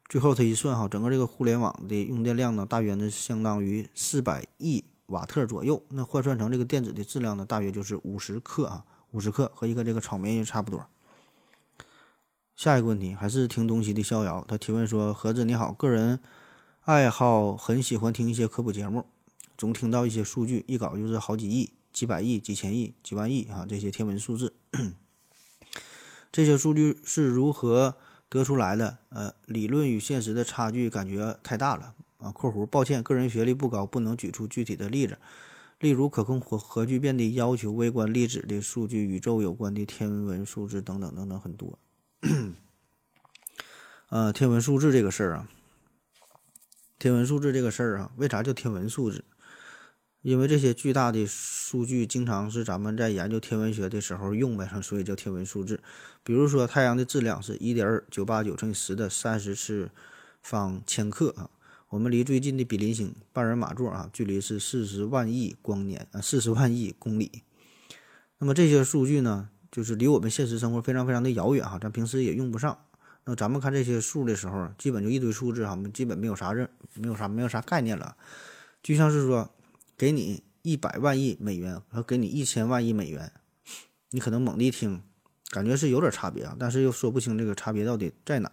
[0.07, 5.83] 最后他一算哈，整个这个互联网的用电量呢，大约呢相当于四百亿瓦特左右。
[5.89, 10.85] 那换算成这个电子的质量呢，大约就是五十克啊，五十克和一个这个炒面差不多。
[12.55, 16.21] 下一个问题还是听东西的逍遥，他提问说：盒子你好，个人。
[16.89, 19.05] 爱好很喜欢听一些科普节目，
[19.55, 24.55] 总听到一些数据，一搞就是好几亿、几百亿、几千亿、几万亿啊，这些天文数字。
[26.33, 27.93] 这些数据是如何
[28.27, 28.97] 得出来的？
[29.09, 32.31] 呃，理论与现实的差距感觉太大了啊。
[32.33, 35.19] （括弧抱歉，个人学历不高，不能举出具体的例子，
[35.77, 41.77] 例如可控核核聚变的要求、微观粒子的数据、宇宙有关的天文数字等等等等很多。
[44.09, 45.47] 呃，天文数字这个事儿啊。
[46.99, 49.23] 天文数字这个事儿啊，为啥叫天文数字？
[50.21, 55.79] 因为这些巨大的数据经常是咱们在研究天文学的时候用的，所以叫天文数字。
[56.25, 59.89] 比如说，太阳的质量是一点九八九乘以十的三十次
[60.41, 61.49] 方千克啊。
[61.87, 67.43] 我们离最近的比邻星半人马座啊，距离是四十万亿光年啊，四十万亿公里。
[68.39, 72.77] 那么这些数据呢，就是离我们现实生活非常非常的遥远哈，咱平时也用不上。
[73.25, 78.17] 那咱们看这些数的时候，基本就一堆数字哈，基本没有啥认，没有啥没有啥概念了。
[78.81, 79.53] 就像是说，
[79.97, 83.31] 给你一百万亿美元和给你一千万亿美元，
[84.11, 85.03] 你可能猛地一听，
[85.49, 88.51] 感觉是有点差别啊，但是又说不清这个差别到底在哪，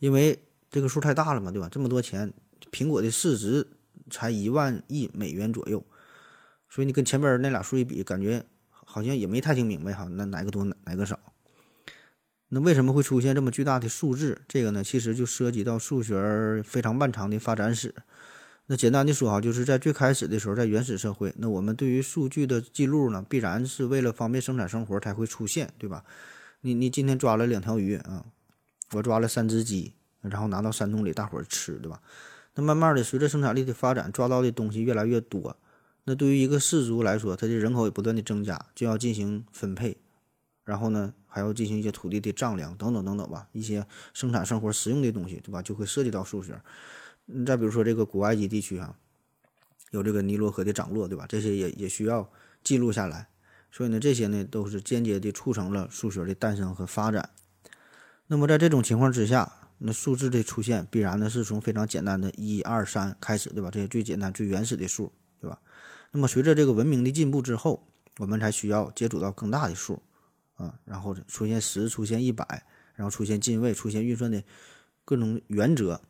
[0.00, 1.68] 因为这个数太大了嘛，对吧？
[1.70, 2.32] 这么多钱，
[2.70, 3.68] 苹果的市值
[4.10, 5.82] 才一万亿美元左右，
[6.68, 11.18] 所以你跟前边那俩数一比，感觉好像也没太听明白哈，那哪个多哪个少？
[12.54, 14.40] 那为什么会出现这么巨大的数字？
[14.46, 17.92] 这个呢，其实就涉及到数学非常漫长的发展史。
[18.66, 26.04] 那简单的说哈，就是在最开始的时候，在原始社会，那我们对于数据的记录呢，必然是为了方便生产生活才会出现，对吧？
[26.60, 28.24] 你你今天抓了两条鱼啊，
[28.92, 32.00] 我抓了三只鸡，然后拿到山洞里大伙儿吃，对吧？
[32.54, 35.56] 那慢慢的，随着生产力的发展，抓到的东西越来越多，
[36.04, 39.96] 那对于一个氏族来说，它的人口也不断的增加，就要进行分配，
[40.62, 45.60] 然后呢，还要进行一些土地的丈量等等等等吧，一些生产生活实用的东西，对吧？
[45.60, 46.60] 就会涉及到数学。
[47.26, 48.94] 你再比如说这个古埃及地区啊，
[49.90, 51.26] 有这个尼罗河的涨落，对吧？
[51.28, 52.30] 这些也也需要
[52.62, 53.26] 记录下来。
[53.72, 57.30] 所以呢，这些呢都是间接的促成了数学的诞生和发展。
[58.28, 63.72] 那么在这种情况之下，那数字的出现必然呢是从非常简单的一二三开始，对吧？
[63.72, 65.58] 这些最简单、最原始的数，对吧？
[66.12, 70.00] 那么随着这个文明的进步之后，我们才需要接触到更大的数
[70.54, 74.42] 啊，然后出现十，出现一百，然后出现进位，出现运算的
[75.04, 76.00] 各种原则。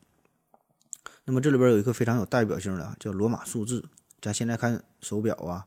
[1.25, 3.89] 那么这里边有一个非常有代表性的，叫罗马数字。
[4.21, 5.67] 咱现在看手表啊，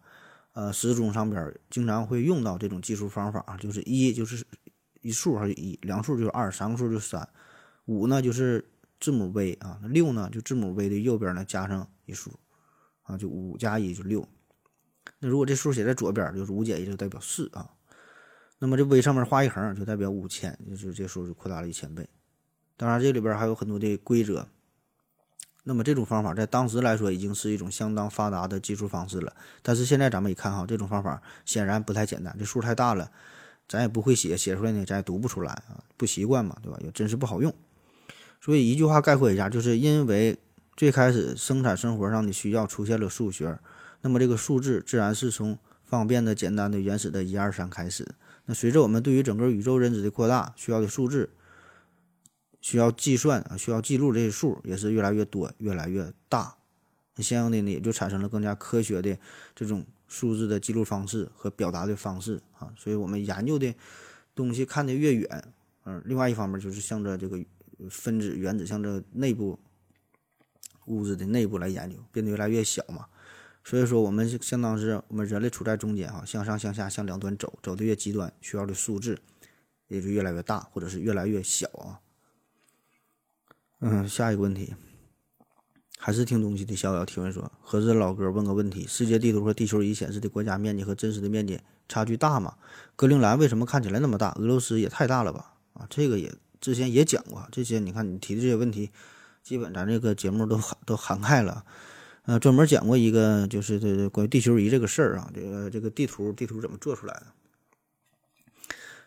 [0.53, 4.45] 呃，时钟上边经常会用到这种计数方法，就是一就是
[5.01, 7.27] 一数还是一，两数就是二，三个数就是三，
[7.85, 8.67] 五呢就是
[8.99, 12.31] 字母 V 啊，六呢就字母 V 的右边呢加上一数，
[13.03, 14.27] 啊，就五加一就六。
[15.19, 17.69] 那如果这数写在左边，就是五减一就代表四啊。
[18.59, 22.07] 那么这 V 上面画一横，就代表五千，就是这数就扩大了一千倍。
[22.75, 24.47] 当然这里边还有很多的规则。
[25.63, 33.11] 那么这种方法在当时来说已经是一种相当发达的计数方式了，但是现在咱们一看哈，这种方法显然不太简单，这数太大了，
[33.67, 36.79] 咱也不会写，写出来呢咱也读不出来啊，不习惯嘛，对吧？
[36.81, 37.53] 也真是不好用。
[38.39, 40.37] 所以一句话概括一下，就是因为
[40.77, 43.59] 最开始生产生活上的需要出现了数学，
[43.99, 48.07] 那么这个数字自然是从方便的、简单的、原始的一二三开始。
[48.47, 51.29] 那随着我们对于整个宇宙认知的扩大，需要的数字。
[52.59, 56.57] 需要计算啊，需要记录这些数也是越来越多、越来越大，
[57.15, 59.17] 那相应的呢，也就产生了更加科学的
[59.55, 62.73] 这种数字的记录方式和表达的方式啊。
[62.75, 63.73] 所以我们研究的
[64.35, 65.53] 东西看得越远，
[65.85, 67.39] 嗯，另外一方面就是向着这个
[67.89, 69.57] 分子、原子向着内部
[70.87, 73.05] 物质的内部来研究，变得越来越小嘛。
[73.67, 79.19] 所以说，我们相当是我们人类处在中间哈，向上、向下、向两端走，走的越极端，需要的数字
[79.89, 81.99] 也就越来越大，或者是越来越小啊。
[83.81, 84.73] 嗯，下一个问题，
[85.99, 92.55] 还是听东西的逍遥提问说：合适老哥问个问题，世界地图和地球仪显示的国家面积和真实的面积差距大吗？
[92.95, 94.31] 格陵兰为什么看起来那么大？
[94.39, 95.55] 俄罗斯也太大了吧？
[95.73, 98.91] 啊，这个也之前也讲过，这些你看你提的这些问题，
[99.43, 101.65] 基本咱这个节目都涵都涵盖了。
[102.27, 107.27] 呃，专门讲过一个就是这关于地球仪这个事儿啊，这个这个地图地图怎么做出来的？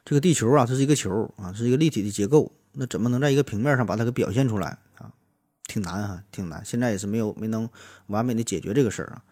[0.06, 2.50] 这个地球啊，它是一个球啊，是一个立体的结构。
[2.72, 5.12] 那怎么能在一个平面上把它给表现出来啊？
[5.66, 6.64] 挺难哈，挺难。
[6.64, 7.68] 现在也是没有没能
[8.06, 9.22] 完美的解决这个事儿啊。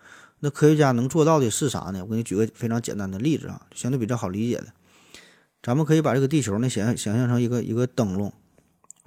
[0.40, 2.04] 那科学家能做到的是啥呢？
[2.04, 4.66] 我给你举个非常简单的例子啊，相对比较好理解的。
[5.62, 8.34] 咱们可以把这个地球呢想想象成一个一个灯笼，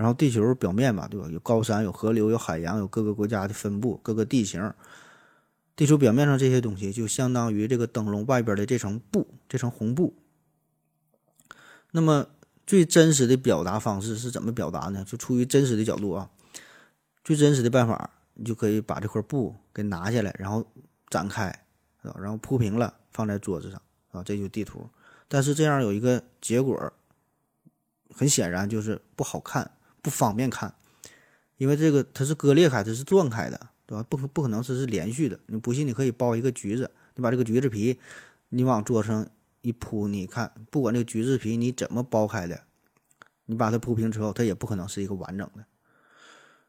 [0.02, 1.28] 然后地球表面吧，对吧？
[1.32, 4.74] 有高山，有河流，有海洋，有各个国家的分布，各个地形。
[5.76, 10.16] 地球表面上这些东西就相当于这个灯笼外边的这层布，这层红布。
[11.92, 12.28] 那么。
[12.68, 15.04] 最真实的表达方式是怎么表达呢？
[15.06, 16.30] 就出于真实的角度啊，
[17.22, 20.66] 最真实的办法，你就可以把这块布给拿下来，然后
[21.10, 21.66] 展开，
[22.02, 23.82] 然后铺平了放在桌子上
[24.12, 24.90] 啊，这就是地图。
[25.28, 26.94] 但是这样有一个结果，
[28.16, 29.70] 很显然就是不好看，
[30.02, 30.74] 不方便看，
[31.58, 34.06] 因为这个它是割裂开，它是断开的，对吧？
[34.10, 35.40] 不可不可能是是连续的。
[35.48, 38.00] 你不信，你可以剥一个橘子，你把这个橘子皮，
[38.50, 39.28] 你往桌上。
[39.64, 42.62] 一铺，你看，不管这个橘子皮你怎么剥开的，
[43.46, 45.64] 你把它铺平之后，它也不可能是一个完整的。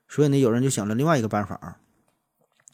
[0.06, 1.80] 所以呢，有人就想着另外一个办法，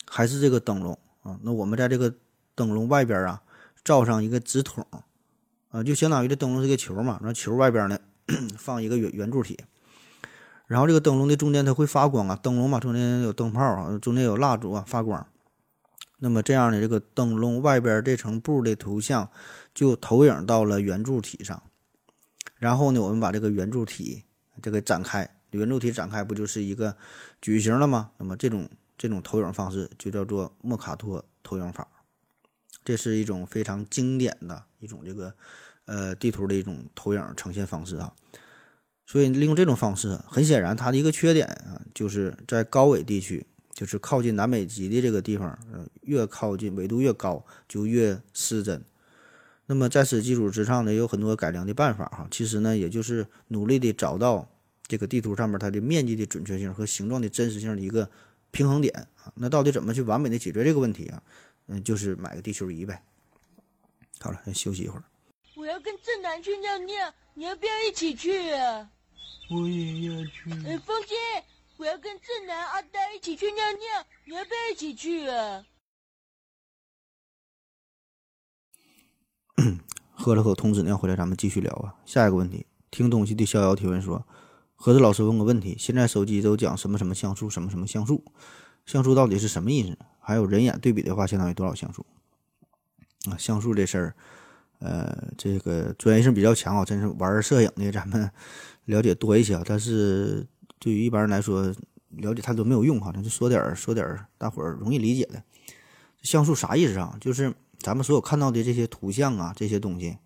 [0.08, 1.38] 还是这个灯笼啊。
[1.44, 2.12] 那我们在这个
[2.56, 3.40] 灯笼外边啊，
[3.84, 4.84] 罩上一个纸筒
[5.70, 7.16] 啊，就相当于这灯笼是个球嘛。
[7.20, 7.96] 然后球外边呢，
[8.58, 9.56] 放一个圆圆柱体，
[10.68, 15.26] 然后这个灯笼的中间它会发光啊，灯笼嘛，中间有灯泡啊，中间有蜡烛啊，发光。
[16.18, 19.30] 那么这样的这个灯笼外边这层布的图像
[19.72, 21.62] 就投影到了圆柱体上，
[22.58, 24.24] 然后呢，我们把这个圆柱体
[24.60, 26.94] 这个展开，圆柱体展开不就是一个
[27.40, 28.10] 矩形了吗？
[28.18, 31.88] 那么这种这种投影方式就叫做莫卡托投影法，
[32.84, 35.32] 这是一种非常经典的一种这个
[35.86, 38.12] 呃地图的一种投影呈现方式啊。
[39.08, 43.44] 所以利用这种方式，很显然它的一个缺点啊，就是在高纬地区。
[43.72, 48.82] 就是靠近南北极的这个地方，呃，越靠近纬度越高，就越失真。
[49.66, 52.26] 那么在此基础之上呢，有很多改良的办法哈。
[52.28, 54.48] 其实呢，也就是努力的找到
[54.88, 58.10] 这个地图上面它的面积的准确性和形状的真实性的一个
[58.50, 58.92] 平衡点
[59.22, 59.32] 啊。
[59.36, 61.22] 那到底怎么去完美的解决这个问题啊？
[61.68, 63.00] 嗯，就是买个地球仪呗。
[64.18, 65.04] 好了，先休息一会儿。
[65.54, 68.90] 我要跟正南去尿尿，你要不要一起去啊？
[69.50, 70.50] 我也要去。
[70.66, 71.14] 哎，风姐。
[71.78, 75.64] 我要跟正南、阿呆一起去尿尿，你要不要一起去啊？
[80.10, 81.94] 喝了口童子尿回来，咱们继续聊啊。
[82.04, 84.26] 下一个问题，听东西的逍遥提问说：
[84.74, 88.24] 盒子老师问个问题，现在手机都讲什么什么像素，什么什么像素，
[88.84, 89.96] 像素到底是什么意思？
[90.18, 92.04] 还有人眼对比的话，相当于多少像素？
[93.30, 94.16] 啊，像素这事儿，
[94.80, 98.28] 呃，这个专业性比较强啊，真是玩摄影的咱们
[98.88, 100.46] 了解多一些，但是。
[100.80, 101.74] 对于一般人来说，
[102.10, 105.42] 了解太多没有用哈，咱就说点儿说点儿大伙儿容易理解的。
[106.22, 107.18] 像素啥意思啊？
[107.20, 110.16] 就是咱们所有看到的这些图像啊，这些东西，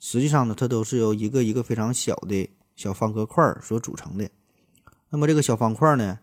[0.00, 4.28] 实际上呢，它都是由一个一个非常小的小方格块所组成的。
[5.10, 6.18] 那么这个小方块呢，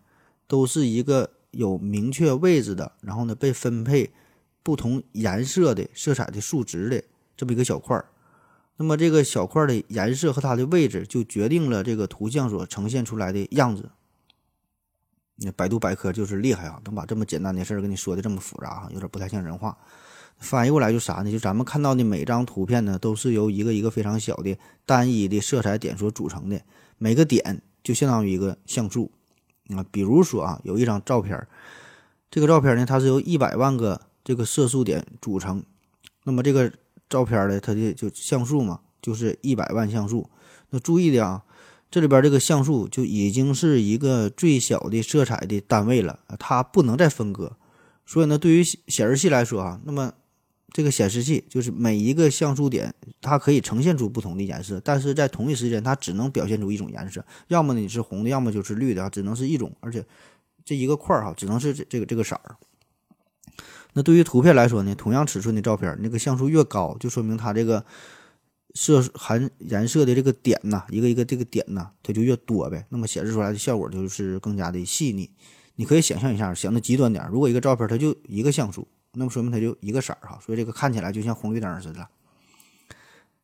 [0.46, 4.10] 都是一个有明确位置的，然后呢被分配
[4.62, 7.02] 不同颜色的色彩的数值的
[7.34, 8.04] 这么一个小块儿。
[8.80, 13.90] 那么这个小块的颜色和它的位置，就决定了这个图像所呈现出来的样子。
[15.36, 19.76] 那百度百科就是厉害啊，能把这么简单的事儿跟你说的这么复杂啊，有点不太像人话。
[20.38, 21.30] 翻译过来就啥呢？
[21.30, 24.56] 就咱们看到的每张图片呢，都是由一个一个非常小的
[24.86, 26.58] 单一的色彩点所组成的，
[26.96, 29.12] 每个点就相当于一个像素
[29.76, 29.84] 啊。
[29.90, 31.46] 比如说啊，有一张照片，
[32.30, 35.62] 这个照片呢，它是由一百万个这个色素点组成，
[36.24, 36.72] 那么这个。
[37.10, 40.30] 照片的它的就像素嘛，就是一百万像素。
[40.70, 41.42] 那注意的啊，
[41.90, 47.56] 这里边这个像素就已经是一个最小的色彩的单位了，它不能再分割。
[48.06, 50.12] 所以呢，对于显示器来说啊，那么
[50.72, 60.04] 这个显示器就是每一个像素点，它可以呈现出不同的颜色，但是在同一时间它只能表现出一种颜色，要么呢你是红的，要么就是绿的啊，只能是一种，而且
[60.64, 62.56] 这一个块哈，只能是这这个这个色儿。
[63.94, 67.84] 那对于图片来说呢，同样尺寸的照片，那个像素越高，就说明它这个
[68.74, 72.86] 色含颜色的这个点呐，一个一个这个点呐，它就越多呗。
[72.90, 75.30] 那么显示出来的效果就是更加的细腻。
[75.76, 82.06] 你可以想象一下，想的极端点，如果一个照片它就一个像素，那么说明它就一个色儿哈，所以这个看起来就像红绿灯似的。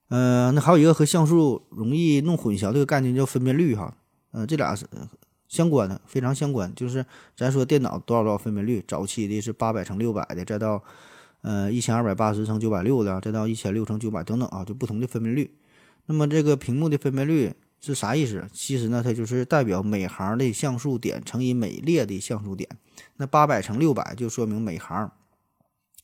[0.08, 3.96] 呃，那还有一个和像素容易弄混淆这个概念叫分辨率哈，
[4.30, 4.86] 呃，这俩是。
[5.48, 7.04] 相关的非常相关，就是
[7.36, 10.82] 咱说电脑多少多少分辨率，早期的是八百乘六百的，再到
[11.42, 15.56] 呃一千二百八十乘九百六的，再到一千六乘九百等等啊，就不同的分辨率。
[16.06, 18.48] 那么这个屏幕的分辨率是啥意思？
[18.52, 22.68] 其实呢，它就是代表每行的像素点乘以每列的像素点。
[23.16, 25.10] 那八百乘六百就说明每行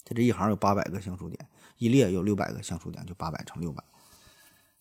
[0.05, 1.47] 它这一行有八百个像素点，
[1.79, 3.83] 一列有六百个像素点，就八百乘六百。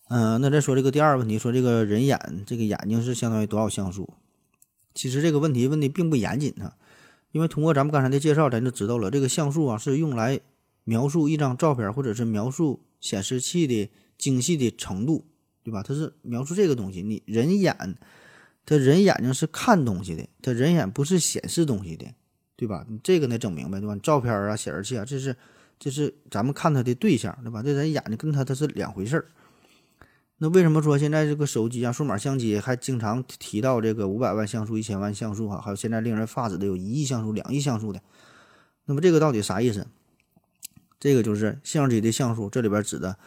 [0.09, 4.13] 嗯，那再说这个第二个问题，说这个人眼这个眼睛是相当于多少像素？
[4.93, 6.75] 其实这个问题问的并不严谨啊，
[7.31, 10.39] 因为通过咱们刚才的介绍，咱就知道了这个像素啊是用来
[10.83, 15.25] 描述一张照片或者是描述显示器的精细的程度，
[15.63, 15.81] 对吧？
[15.81, 17.01] 它是描述这个东西。
[17.01, 17.75] 你人眼，
[18.65, 22.05] 他人眼睛是看东西的，他人眼不是显示东西的，
[22.55, 22.85] 对吧？
[22.89, 23.95] 你这个得整明白，对吧？
[24.03, 25.35] 照片啊、显示器啊，这是
[25.79, 27.63] 这是咱们看它的对象，对吧？
[27.63, 29.25] 这人眼睛跟它它是两回事儿。
[30.43, 35.61] 那为什么说现在这个手机啊、数码相机还经常提到这个五百万像素、一千万像素哈？
[35.61, 38.01] 还有现在令人发指的有一亿像素、两亿像素的。
[38.85, 39.85] 那么这个到底啥意思？
[40.99, 43.19] 这个就是相机的像素，这里边指的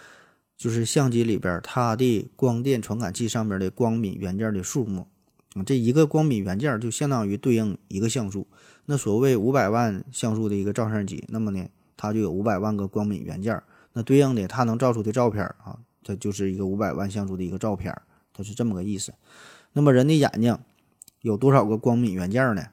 [0.57, 5.07] 就是相机里边它的光电传感器上面的光敏元件的数目
[5.55, 5.63] 啊。
[5.63, 8.49] 这一个光敏元件就相当于对应一个像素。
[8.87, 11.65] 那所谓五百万像素的一个照相机，那么呢，
[11.97, 13.63] 它就有五百万个光敏元件。
[13.93, 15.79] 那对应的它能照出的照片啊。
[16.05, 17.93] 它就是一个五百万像素的一个照片，
[18.33, 19.15] 它是这么个意思。
[19.73, 20.57] 那么人的眼睛
[21.23, 22.67] 有多少个光敏元件呢？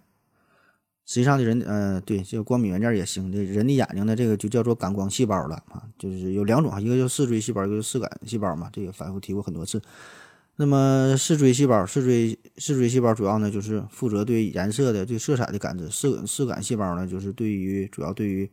[1.03, 3.31] 实际上的人，呃，对，这个光敏元件也行。
[3.31, 8.69] 这人的眼睛呢，这个就叫做感光细胞了啊，就是有两种啊，一个叫视锥细胞，一个叫视感细胞嘛。
[8.71, 9.81] 这个反复提过很多次。
[10.57, 18.49] 那么视锥细胞，视锥视锥细胞主要呢就是负责对颜色的、对色彩的感知；视视感细胞呢就是对于主要对于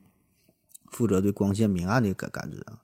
[0.90, 2.80] 负责对光线明暗的感感知啊。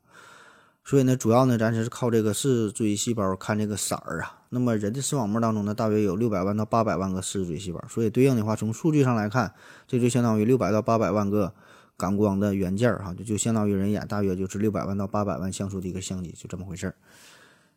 [0.85, 4.43] 所以呢，主要呢，咱是靠这个视锥细胞看这个色儿啊。
[4.51, 9.55] 那么人的视网膜当中呢，大约有六百万到八百万个视锥细胞，所以对应的话，从数据上来看，
[9.89, 11.55] 这就相当于六百到八百万个
[11.97, 16.95] 感光的元件儿哈，就就相当于人眼大约就是六百万到八百万像素的一个相机，就这么回事儿。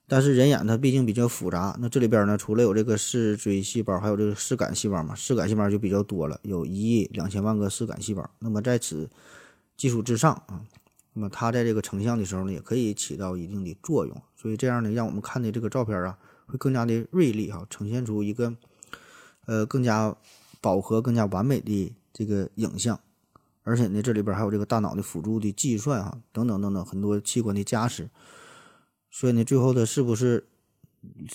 [0.09, 8.29] 但是人眼它毕竟比较复杂，那这里边呢，除了有这个视锥细胞，还有这个视杆细胞嘛，视杆细胞就比较多了，有一亿两千万个视杆细胞。
[8.39, 9.09] 那么在此
[9.77, 10.59] 基础之上啊。
[11.19, 16.15] 那么它在这个成像的时候呢，也可以起到一定的作用，所以这样呢，让我们看的这个照片啊，
[16.45, 18.55] 会更加的锐利哈，呈现出一个
[19.47, 20.15] 呃更加
[20.61, 22.99] 饱和、更加完美的这个影像。
[23.63, 28.07] 而且呢，这里边还有这个大脑的辅助的计算哈，等等等等很多器官的加持。
[29.09, 30.45] 所以呢，最后的是不是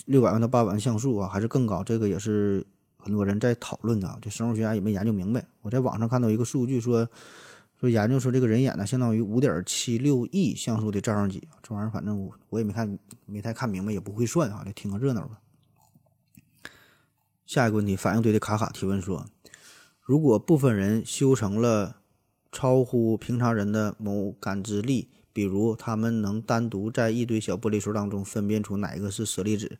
[0.05, 1.83] 六百万到八百万像素啊，还是更高？
[1.83, 2.65] 这个也是
[2.95, 5.45] 很多人在讨论的，这生物学家也没研究明白。
[5.61, 7.09] 我在网上看到一个数据说。
[7.83, 15.41] 说研究说这个人眼呢，相当于五点七六亿像素的照相机，这玩意儿反正我我也没看，没太看明白，也不会算啊，就听个热闹吧。
[17.45, 19.25] 下一个问题，反应堆的卡卡提问说：
[20.01, 21.97] 如果部分人修成了
[22.53, 29.77] 超乎平常人的某感知力，比如他们能单独在一堆小玻璃球当中分辨出哪一个是舍利子。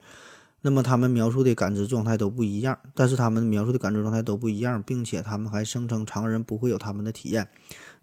[0.66, 7.50] 那么他们描述的感知状态都不一样，但是他们描述的感知状态都不一样，并且他们还声称常人不会有他们的体验。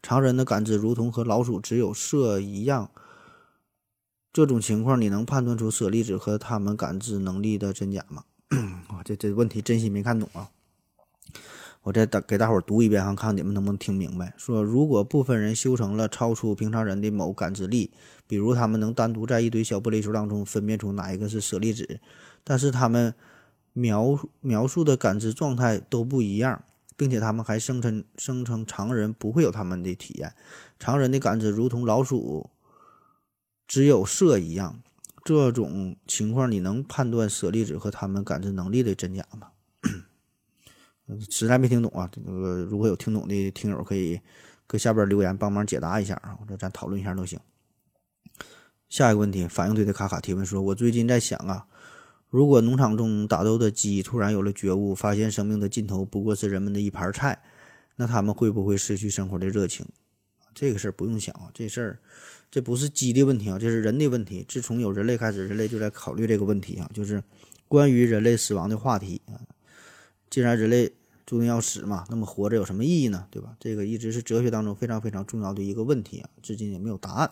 [0.03, 2.91] 常人的感知如同和老鼠只有色一样。
[4.33, 8.25] 这种情况，你能判断出舍利子和他们感知能力的真假吗？
[8.91, 10.51] 哇，这这问题真心没看懂啊！
[11.83, 14.35] 我再大给大伙儿读一遍，哈看你们能不能听明白。
[14.37, 17.91] 说，如果部分人修成了超出平常人的某感知力，
[18.27, 21.99] 比如他们能单独在一堆小玻璃球当中分辨出哪一个是舍利子。
[22.45, 23.15] 但是他们
[23.73, 26.63] 描描述的感知状态都不一样，
[27.01, 30.35] 并且他们还声称声称常人不会有他们的体验，
[30.79, 32.51] 常人的感知如同老鼠
[33.67, 34.83] 只有色一样。
[35.25, 39.49] 这种情况，你能判断舍利子和他们感知能力的真假吗？
[41.31, 44.21] 实在没听懂啊，这个如果有听懂的听友，可以
[44.67, 47.41] 搁下边留言帮忙解答一下啊，或者咱讨论一下都行。
[48.91, 51.67] 下一个问题，反应堆的卡卡提问说：“我最近在想啊。”
[52.31, 57.43] 如果农场中打斗的鸡突然有了觉悟，发现生命的尽头不过是人们的一盘菜，
[57.97, 59.85] 那他们会不会失去生活的热情？
[60.55, 61.99] 这个事儿不用想啊，这事儿
[62.51, 64.45] 这不是鸡的问题啊，这是人的问题。
[64.49, 67.23] 自从有人类开始，人类就在考虑这个问题啊，就是
[67.67, 69.35] 关于人类死亡的话题啊。
[70.29, 70.93] 既然人类
[71.27, 73.27] 注定要死嘛，那么活着有什么意义呢？
[73.31, 73.57] 对吧？
[73.59, 77.31] 这个一直是哲学当中非常非常重要的一个问题啊，至今也没有答案。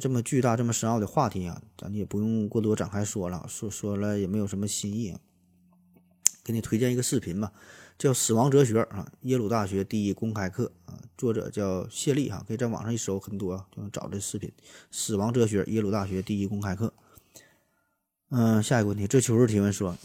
[0.00, 5.20] 这么巨大、这么深奥的话题啊，咱也不用过多展开说了，说说了也没有什么新意啊。
[6.44, 7.52] 给你推荐一个视频吧，
[7.96, 14.48] 叫《死亡哲学》啊，耶鲁大学第一公开课啊，作者叫谢利哈，可以在网上一搜，很多就能找这视频。
[14.90, 16.94] 《死亡哲学》耶鲁大学第一公开课。
[18.30, 19.96] 嗯，下一个问题，这秋日提问说，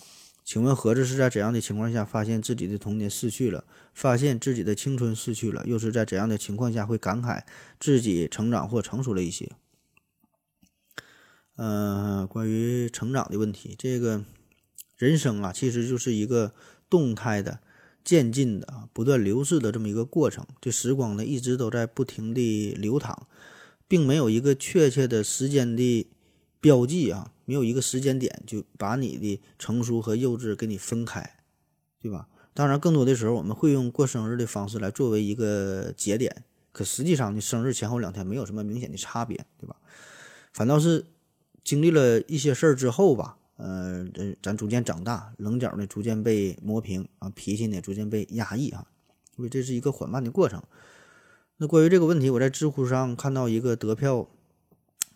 [0.43, 3.63] 请问何子是在怎样的情况下发现自己的童年逝去了，
[3.93, 7.43] 发现自己的青春逝去了，又是在怎样的情况下会感慨
[7.79, 9.49] 自己成长或成熟了一些？
[11.57, 14.23] 呃，关于成长的问题，这个
[14.95, 16.53] 人生啊，其实就是一个
[16.87, 17.59] 动态的、
[18.03, 20.45] 渐进的，不断流逝的这么一个过程。
[20.61, 23.27] 这时光呢，一直都在不停地流淌，
[23.87, 26.07] 并没有一个确切的时间的
[26.61, 31.39] 标记啊，没有一个时间点就把你的成熟和幼稚给你分开，
[31.99, 32.27] 对吧？
[32.53, 39.75] 当然，更多的时候我们会用过生日的方式来作为一个节点，可实际上呢，生日前后两天没有什么明显的差别，对吧？
[40.53, 41.07] 反倒是。
[41.67, 44.07] 经历了一些事儿之后吧，呃，
[44.41, 48.85] 咱逐渐长大，棱角呢逐渐被磨平啊，脾气呢逐渐被压抑啊，
[49.35, 50.63] 因为这是一个缓慢的过程。
[51.57, 54.29] 那关于这个问题，我在知乎上看到一个得票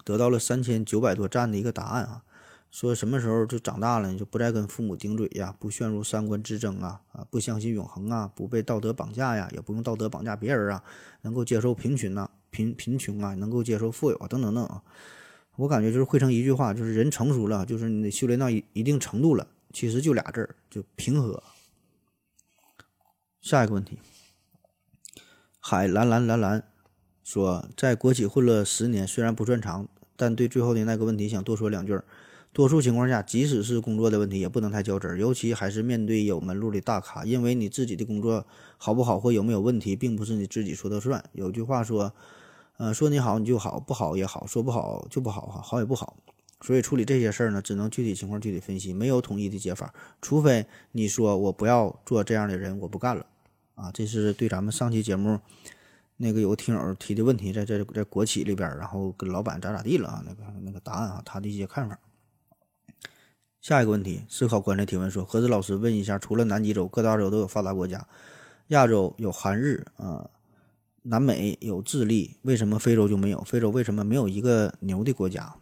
[0.04, 2.24] 得到了三千九百多赞的一个答案啊，
[2.70, 10.84] 说什么时候就长大了，你就不再跟父母顶嘴呀，不陷入三观之争啊，啊，不相信永恒啊，不被道德绑架呀，也不用道德绑架别人啊，
[11.22, 14.84] 能够接受贫穷呐，贫贫穷啊，能够接受富有啊，等等等啊。
[15.62, 21.44] 我感觉就是汇成一句话，就是人成熟了，就是你修炼到一一定程度了，其实就俩字儿，就平和。
[23.42, 24.00] 下一个问题，
[25.60, 26.64] 海蓝蓝蓝蓝
[27.24, 32.04] 说，在国企混了十年，虽然不算长，但对最后的那个问题想多说两句儿。
[32.52, 38.48] 多数情况下，即使是工作的问题，也不能太较真儿，尤其还是面对有门路的大咖，因为你自己的工作
[38.80, 41.24] 好不好或有没有问题，并不是你自己说的算。
[41.34, 42.16] 有句话说。
[42.82, 46.18] 呃，说你好你就好，不好也好，说不好就不好哈，好也不好，
[46.62, 53.24] 所以处理这些事儿呢，只能具体情况具体分析，没有统一的解法，除非你说我不要做这样的人，我不干了，
[53.76, 55.40] 啊，这是对咱们上期节目
[56.18, 60.24] 那个有个听友提的问题，在在在国企里边，然后跟老板咋咋地了啊？
[60.26, 62.00] 那个那个答案啊，他的一些看法。
[63.62, 68.08] 下一个问题，思考观察提问说：何子老师问一下，除了南极洲，各大洲都有发达国家，
[68.70, 70.28] 亚洲有韩日啊，
[71.04, 73.42] 南美有智利，为什么非洲就没有？
[73.42, 75.56] 非洲为什么没有一个牛的国家？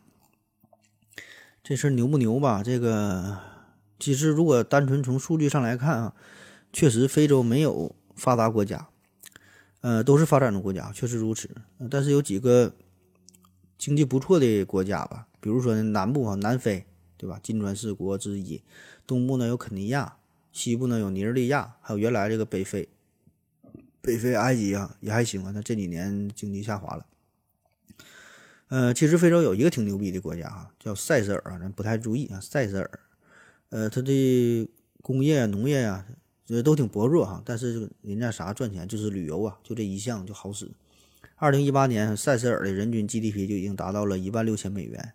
[1.64, 2.62] 这事儿牛不牛吧？
[2.64, 3.38] 这个
[4.00, 6.16] 其实如果单纯从数据上来看啊，
[6.74, 8.90] 确实非洲没有发达国家。
[9.82, 11.50] 呃，都是发展中国家，确实如此。
[11.90, 12.76] 但是有几个
[13.78, 16.86] 经济不错的国家吧，比如说南部啊，南非，
[17.16, 17.40] 对吧？
[17.42, 18.62] 金砖四国之一。
[19.08, 20.18] 东部呢有肯尼亚，
[20.52, 22.90] 西部呢有尼日利亚，还有原来这个北非，
[24.02, 25.52] 北非埃及啊也还行啊。
[25.54, 27.06] 那这几年经济下滑了。
[28.68, 33.00] 呃，其实非洲有一个挺牛逼的国家哈，叫塞舌尔啊，咱不太注意啊，塞舌尔。
[33.70, 34.70] 呃，它的
[35.02, 36.06] 工业、农业呀。
[36.52, 40.72] 这都挺薄弱哈，但是人家啥赚钱就是旅游啊，就这一项就好使。
[41.36, 45.14] 二零一八年，塞舌尔的人均 GDP 就已经达到了一万六千美元，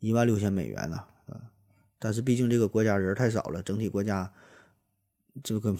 [0.00, 0.96] 一万六千美元呢
[1.26, 1.52] 啊！
[1.98, 4.32] 但是毕竟这个国家人太少了，整体国家
[5.42, 5.74] 这个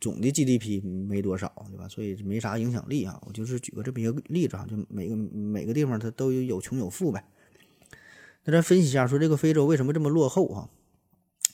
[0.00, 1.88] 总的 GDP 没多少，对吧？
[1.88, 3.20] 所以没啥影响力啊。
[3.26, 7.24] 我就是举个这么一个例子哈，就每个每个地方它都有有穷有富呗。
[8.44, 10.68] 那咱分析一下，说这个非洲为什么这么落后啊？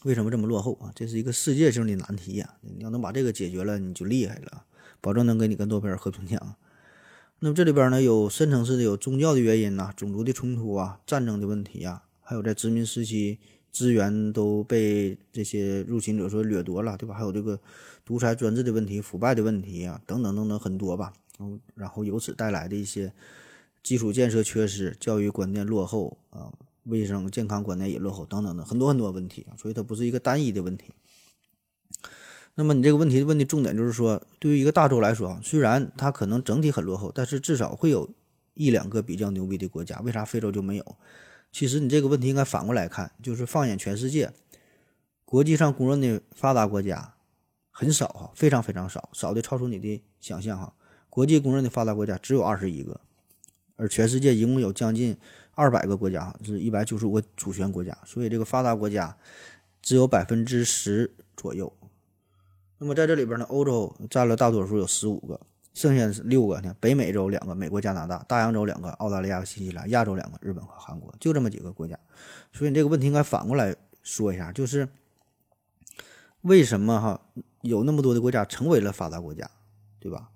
[0.04, 0.92] 为什么这么落后啊？
[0.94, 2.54] 这是一个世界性的难题呀！
[2.62, 4.64] 你要能把这个解决了，你就厉害了，
[5.00, 6.54] 保证能给你跟诺贝尔和平奖。
[7.40, 13.38] 那么这里边呢，有深层次的，有宗教的原因呐，种族的冲突啊，战争的问题啊，还有在殖民时期
[13.78, 17.14] 资源都被这些入侵者所掠夺了，对吧？
[17.14, 17.60] 还有这个
[18.04, 21.12] 独裁专制的问题、腐败的问题啊，等等等等很多吧。
[21.38, 23.12] 嗯，然后由此带来的一些
[23.84, 26.50] 基础建设缺失、教育观念落后啊。
[26.84, 30.86] 卫生健康观念也落后，等等的很多很多问题啊，所以它不是一个单一的问题。
[32.54, 38.08] 那么你这个问题的问的重点就是说，对于一个大洲来说，虽然它可能整体很落后，但是至少会有
[38.54, 40.00] 一两个比较牛逼的国家。
[40.00, 40.96] 为啥非洲就没有？
[41.51, 44.32] 其实你这个问题应该反过来看，就是放眼全世界，
[45.24, 47.14] 国际上公认的发达国家
[47.70, 50.74] 很少哈，非常非常少，少的超出你的想象哈。
[51.09, 53.01] 国际公认的发达国家只有二十一个，
[53.76, 55.16] 而全世界一共有将近。
[55.61, 59.18] 二百个国家，是一百九十五个主权国家，所以这个发达国家
[59.82, 61.76] 只有百分之十左右。
[62.78, 65.40] 那么在这里边呢，欧洲占了大多数，有十五个，
[65.78, 66.74] 剩下是六个呢。
[66.80, 71.96] 北美洲两个，美国、加拿大；大洋洲两个，澳大利亚新西兰；亚洲两个，日本和韩国，就这么几个国家。
[72.52, 74.88] 所以你这个问题应该反过来说一下，就是
[76.40, 77.20] 为什么哈
[77.60, 79.48] 有那么多的国家成为了发达国家，
[80.00, 80.30] 对吧？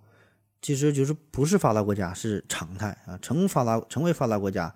[0.61, 4.73] 其实就是不是发达国家是常态啊，成发达成为发达国家。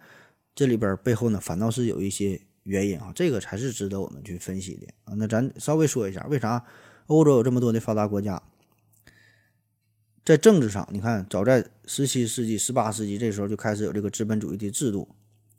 [0.53, 5.15] 这里边背后呢，反倒是有一些原因啊，这个才是值得我们去分析的啊。
[5.17, 6.65] 那咱稍微说一下，为啥
[7.07, 8.43] 欧洲有这么多的发达国家？
[10.27, 15.09] 在政治上，你看，早在十七世纪、十八世纪这时候就开始有这个资本主义的制度。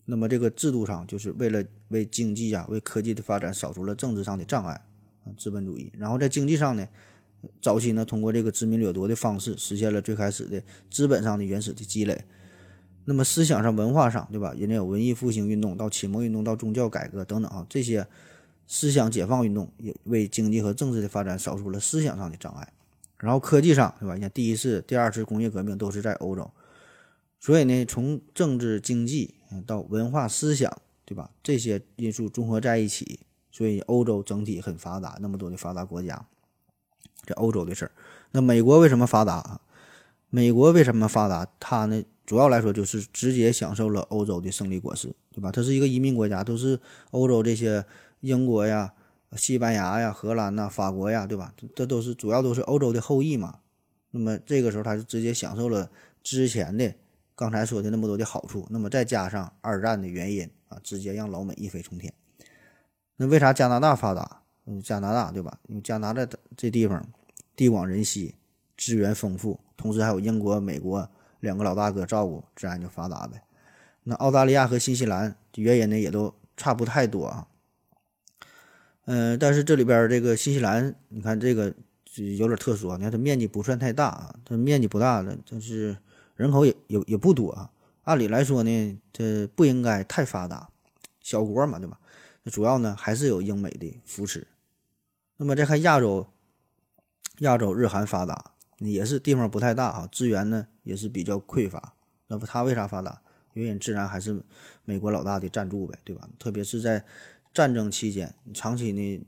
[0.03, 4.73] 那么这个制度上，就是为了为经济啊、为科技的发展扫除了政治上的障碍
[5.23, 5.89] 啊，资本主义。
[5.97, 6.85] 然后在经济上呢，
[7.61, 10.61] 早期呢，通过这个殖民掠夺的方式，实现了最开始的
[10.91, 12.25] 资本上的原始的积累。
[13.05, 14.53] 那么思想上、文化上，对吧？
[14.59, 18.05] 人家有文艺复兴运动，到启蒙运动，到宗教改革等等啊，这些
[18.67, 22.73] 思想解放运动也为经济和政治的发展扫除了思想上的障碍。
[23.19, 24.15] 然后科技上，对吧？
[24.15, 26.49] 你看第一次、第二次工业革命都是在欧洲，
[27.39, 30.71] 所以呢，从政治、经济到文化、思想，
[31.05, 31.31] 对吧？
[31.41, 33.19] 这些因素综合在一起，
[33.51, 36.25] 所以欧洲整体很发达，那么多的发达国家，
[37.25, 37.91] 这欧洲的事儿。
[38.31, 39.61] 那美国为什么发达？
[40.29, 41.47] 美国为什么发达？
[41.59, 42.03] 它呢？
[42.25, 45.49] 主要来说就是直接享受了欧洲的胜利果实，对吧？
[45.49, 46.77] 它是一个移民国家，都是
[47.11, 47.85] 欧洲这些
[48.19, 48.93] 英国呀、
[49.35, 51.53] 西班牙呀、荷兰呐、法国呀，对吧？
[51.75, 53.59] 这都是主要都是欧洲的后裔嘛。
[54.11, 55.89] 那么这个时候，他就直接享受了
[56.23, 56.93] 之前的
[57.35, 58.65] 刚才说的那么多的好处。
[58.69, 62.13] 那么再加上二战的原因啊，直接让老美一飞冲天。
[63.17, 64.43] 那为啥加拿大发达？
[64.65, 65.59] 嗯，加拿大对吧？
[65.67, 67.05] 因为加拿大的这地方
[67.55, 68.35] 地广人稀，
[68.77, 71.09] 资源丰富，同时还有英国、美国。
[71.41, 73.39] 两个老大哥照顾，自然就发达呗。
[74.03, 77.47] 那澳大利亚和新西兰原因呢，也都差不太多啊。
[79.07, 81.73] 嗯，但是这里边这个新西兰，你看这个
[82.37, 82.97] 有点特殊啊。
[82.97, 85.95] 你看它面积不算太大啊，它面积不大的，但是
[86.35, 87.71] 人口也也也不多啊。
[88.03, 90.67] 按理来说呢，这不应该太发达，
[91.21, 91.97] 小国嘛，对吧？
[92.43, 94.45] 那主要呢还是有英美的扶持。
[95.37, 96.27] 那么再看亚洲，
[97.39, 98.51] 亚洲日韩发达。
[98.79, 101.93] 也是地方不太大啊，资源呢也是比较匮乏。
[102.27, 103.21] 那么它为啥发达？
[103.53, 104.39] 原因自然还是
[104.85, 106.29] 美国老大的赞助呗，对吧？
[106.37, 107.03] 特别是在
[107.57, 109.25] 战争期间，长期呢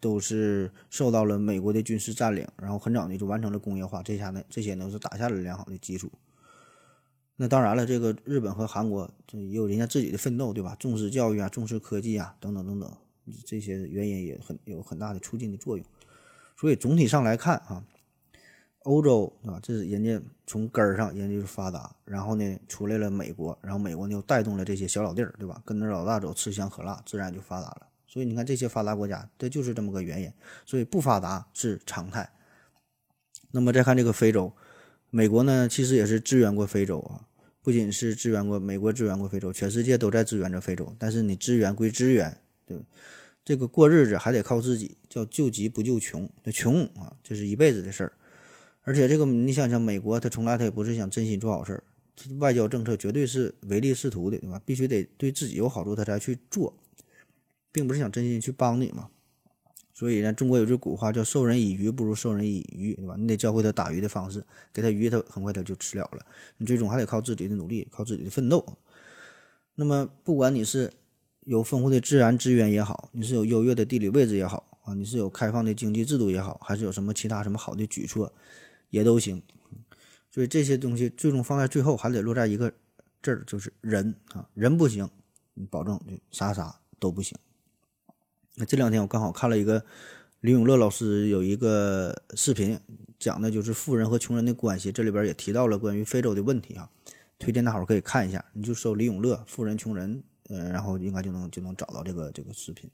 [0.00, 6.10] 都是受到了美国的军事占领，然后很早呢就完成了工业化，这下呢这些呢是打下了良好的基础。
[7.36, 10.74] 那当然了，这个日本和韩国这也有人家自己的奋斗，对吧？
[10.80, 12.92] 重视教育啊，重视科技啊，等等等等，
[13.44, 15.86] 这些原因也很有很大的促进的作用。
[16.56, 17.84] 所以总体上来看啊，
[18.84, 25.60] 欧洲啊，这是人家从根儿上人家就发达，然后呢出来了美国，然后美国呢又带动了这些小老弟儿，对吧？
[25.64, 27.86] 跟着老大走，吃香喝辣，自然就发达了。
[28.06, 30.32] 所以你看这些发达国家，这就是这么个原因。
[30.64, 32.30] 所以不发达是常态。
[33.50, 34.52] 那么再看这个非洲，
[35.10, 37.26] 美国呢其实也是支援过非洲啊。
[37.62, 40.94] 不仅是支援过美国，支援过非洲，全世界都在支援着非洲。
[40.98, 42.78] 但是你支援归支援，对
[43.44, 46.30] 这个过日子还得靠自己，叫救急不救穷。
[46.44, 48.12] 那穷啊，这是一辈子的事儿。
[48.88, 51.84] 而且这个你想想，美国他从来他也不是想真心做好事儿，
[52.38, 54.58] 外交政策绝对是唯利是图的，对吧？
[54.64, 56.72] 必须得对自己有好处，他才去做，
[57.70, 59.10] 并不是想真心去帮你嘛。
[59.92, 63.14] 所以呢，中国有句古话叫“授人以鱼，不如授人以渔”，对吧？
[63.18, 66.24] 你得教会他打鱼的方式，给他鱼，他很快他就吃了了。
[66.56, 68.64] 你最终还得靠自己的努力，靠自己的奋斗。
[69.74, 70.90] 那么，不管你是
[71.44, 78.32] 有丰富的自然资源也好，你是有优越的地理位置也好啊，你是有开放的经济制度也好，还是有什么其他什么好的举措，
[78.90, 79.42] 也都行。
[80.30, 82.70] 所以这些东西最终放在最后，还得落在一个
[83.22, 85.08] 字儿，就是人啊，人不行，
[85.54, 87.36] 你保证就啥啥都不行。
[88.54, 89.84] 那这两天我刚好看了一个
[90.40, 92.78] 李永乐老师有一个视频，
[93.18, 96.88] 讲的就是富人和穷人的关系，这里边也提到了关于非洲的问题啊，
[97.38, 102.88] 推荐大伙可以看一下，你就搜李永乐富人穷人，呃，然后应该就能就能找到这个这个视频。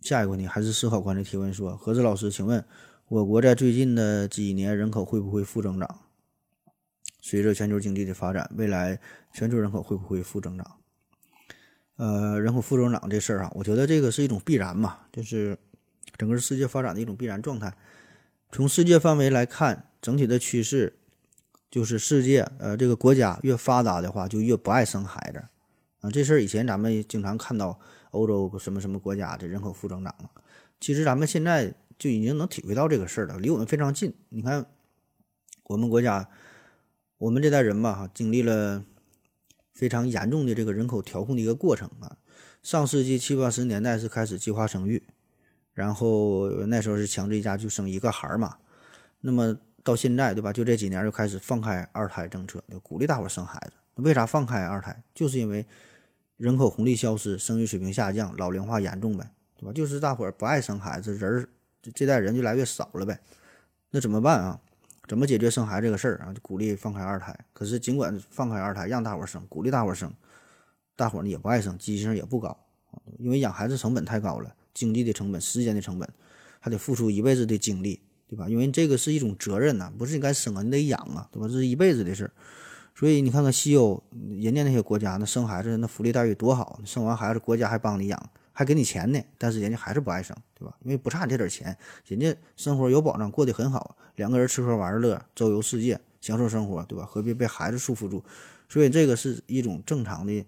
[0.00, 2.64] 下一个问题还是思考官的提问说，何志老师，请问
[3.10, 6.02] 我国在最近的几年人口会不会负增长？
[7.20, 9.00] 随着全球经济的发展，未来
[9.32, 10.76] 全球人口会不会负增长？
[11.96, 15.58] 呃，人口负增长这事儿啊，我觉得这个是一种必然嘛，就是
[16.16, 17.76] 整个世界发展的一种必然状态。
[18.52, 20.96] 从世界范围来看，整体的趋势
[21.68, 25.42] 就是世界呃这个国家越发达的话，就越不爱生孩子
[26.00, 26.08] 啊。
[26.12, 27.80] 这事儿以前咱们经常看到
[28.12, 30.30] 欧洲什么什么国家的人口负增长嘛，
[30.78, 34.12] 其实咱们现在就已经能体会到这个事儿了，离我们非常近。
[34.30, 34.66] 你看
[35.66, 36.28] 我们国家，
[37.18, 38.84] 我们这代人吧，经历了。
[39.72, 42.18] 非常严重的这个人口调控的一个过程啊，
[42.62, 45.02] 上世纪七八十年代是开始计划生育，
[45.72, 48.58] 然后那时候是强制一家就生一个孩儿嘛，
[49.22, 50.52] 那么到现在对吧？
[50.52, 54.02] 就这几年就开始放开二胎政策，就鼓励大伙儿生孩子。
[54.02, 55.02] 为啥放开二胎？
[55.14, 55.64] 就是因为
[56.36, 59.72] 人口红利消失，生育水平下降，老龄化严重呗，对吧？
[59.72, 61.48] 就是大伙儿不爱生孩子，人儿
[61.82, 63.18] 这这代人越来越少了呗，
[63.90, 64.60] 那怎么办啊？
[65.08, 66.32] 怎么解决生孩子这个事儿啊？
[66.32, 67.36] 就鼓励放开二胎。
[67.52, 70.12] 可是尽管放开二胎，让大伙儿生，鼓励大伙儿生，
[70.94, 72.56] 大伙儿呢也不爱生，积极性也不高，
[73.18, 76.08] 因为养孩子成本太高了，经济的成本、时间的成本，
[76.60, 78.48] 还得付出一辈子的精力，对吧？
[78.48, 81.48] 因为这个是一种责任呐，不是你该生啊，你得养啊，对吧？
[81.48, 82.30] 这是一辈子的事儿。
[82.94, 84.02] 所以你看看西欧，
[84.40, 88.30] 人家那些国家，那生孩子那福利待遇多好，生完孩子国家还帮你养。
[88.60, 90.76] 还给你钱呢，但是人家还是不爱生，对吧？
[90.82, 91.74] 因为不差你这点钱，
[92.06, 97.06] 人家生活有保障，过得很好，两个人吃喝玩乐，周游世界，享受生活，对吧？
[97.06, 98.22] 何必被孩子束缚住？
[98.68, 100.44] 所以这个是一种正常的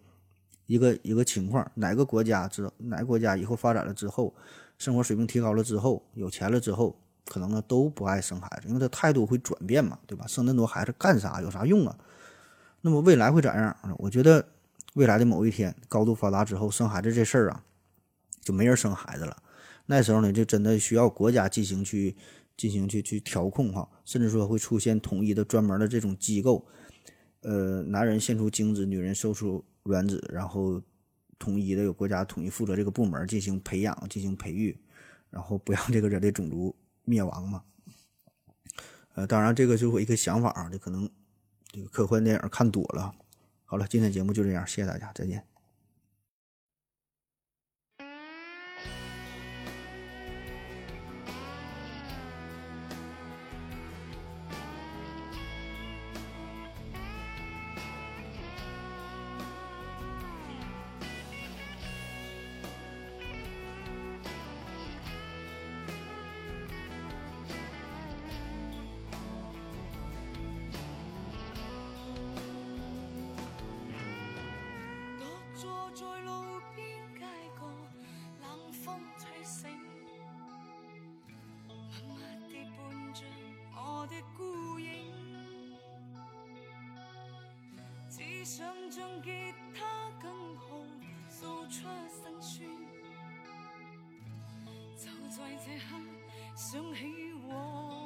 [0.67, 1.67] 一个一个情况。
[1.77, 4.35] 哪个国家之哪个国家以后发展了之后，
[4.77, 6.95] 生活水平提高了之后，有钱了之后，
[7.25, 10.27] 可能呢都不爱生孩子，因为他态度会转变嘛，对吧？
[10.27, 11.41] 生那么多孩子干啥？
[11.41, 11.97] 有啥用啊？
[12.83, 13.75] 那么未来会咋样？
[13.97, 14.47] 我觉得
[14.93, 17.65] 未来的某一天高度发达之后，生孩子这事儿啊。
[18.43, 19.43] 就没人生孩子了，
[19.87, 22.17] 那时候呢，就真的需要国家进行去
[22.57, 26.67] 进行去去调控哈，甚至说会出现统一的专门的这种机构，
[27.41, 30.83] 呃，男人献出精子，女人收出卵子，然后
[31.39, 34.77] 统一的有国家统一负责这个部门进行培养、进行培育，
[35.31, 36.75] 然后不让这个人类种族
[37.05, 37.63] 灭亡嘛。
[39.15, 41.09] 呃，当然这个就是我一个想法啊，这可能
[41.71, 43.15] 这个科幻电影看多了。
[43.65, 45.52] 好了，今天节目就这样，谢谢大家，再见。
[95.65, 95.95] 这刻
[96.57, 97.07] 想起
[97.47, 98.02] 我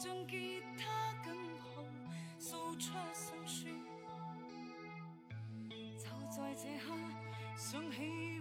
[0.00, 1.84] 将吉他跟旁
[2.38, 3.70] 诉出心酸，
[5.98, 6.94] 就在这刻
[7.54, 8.40] 想起。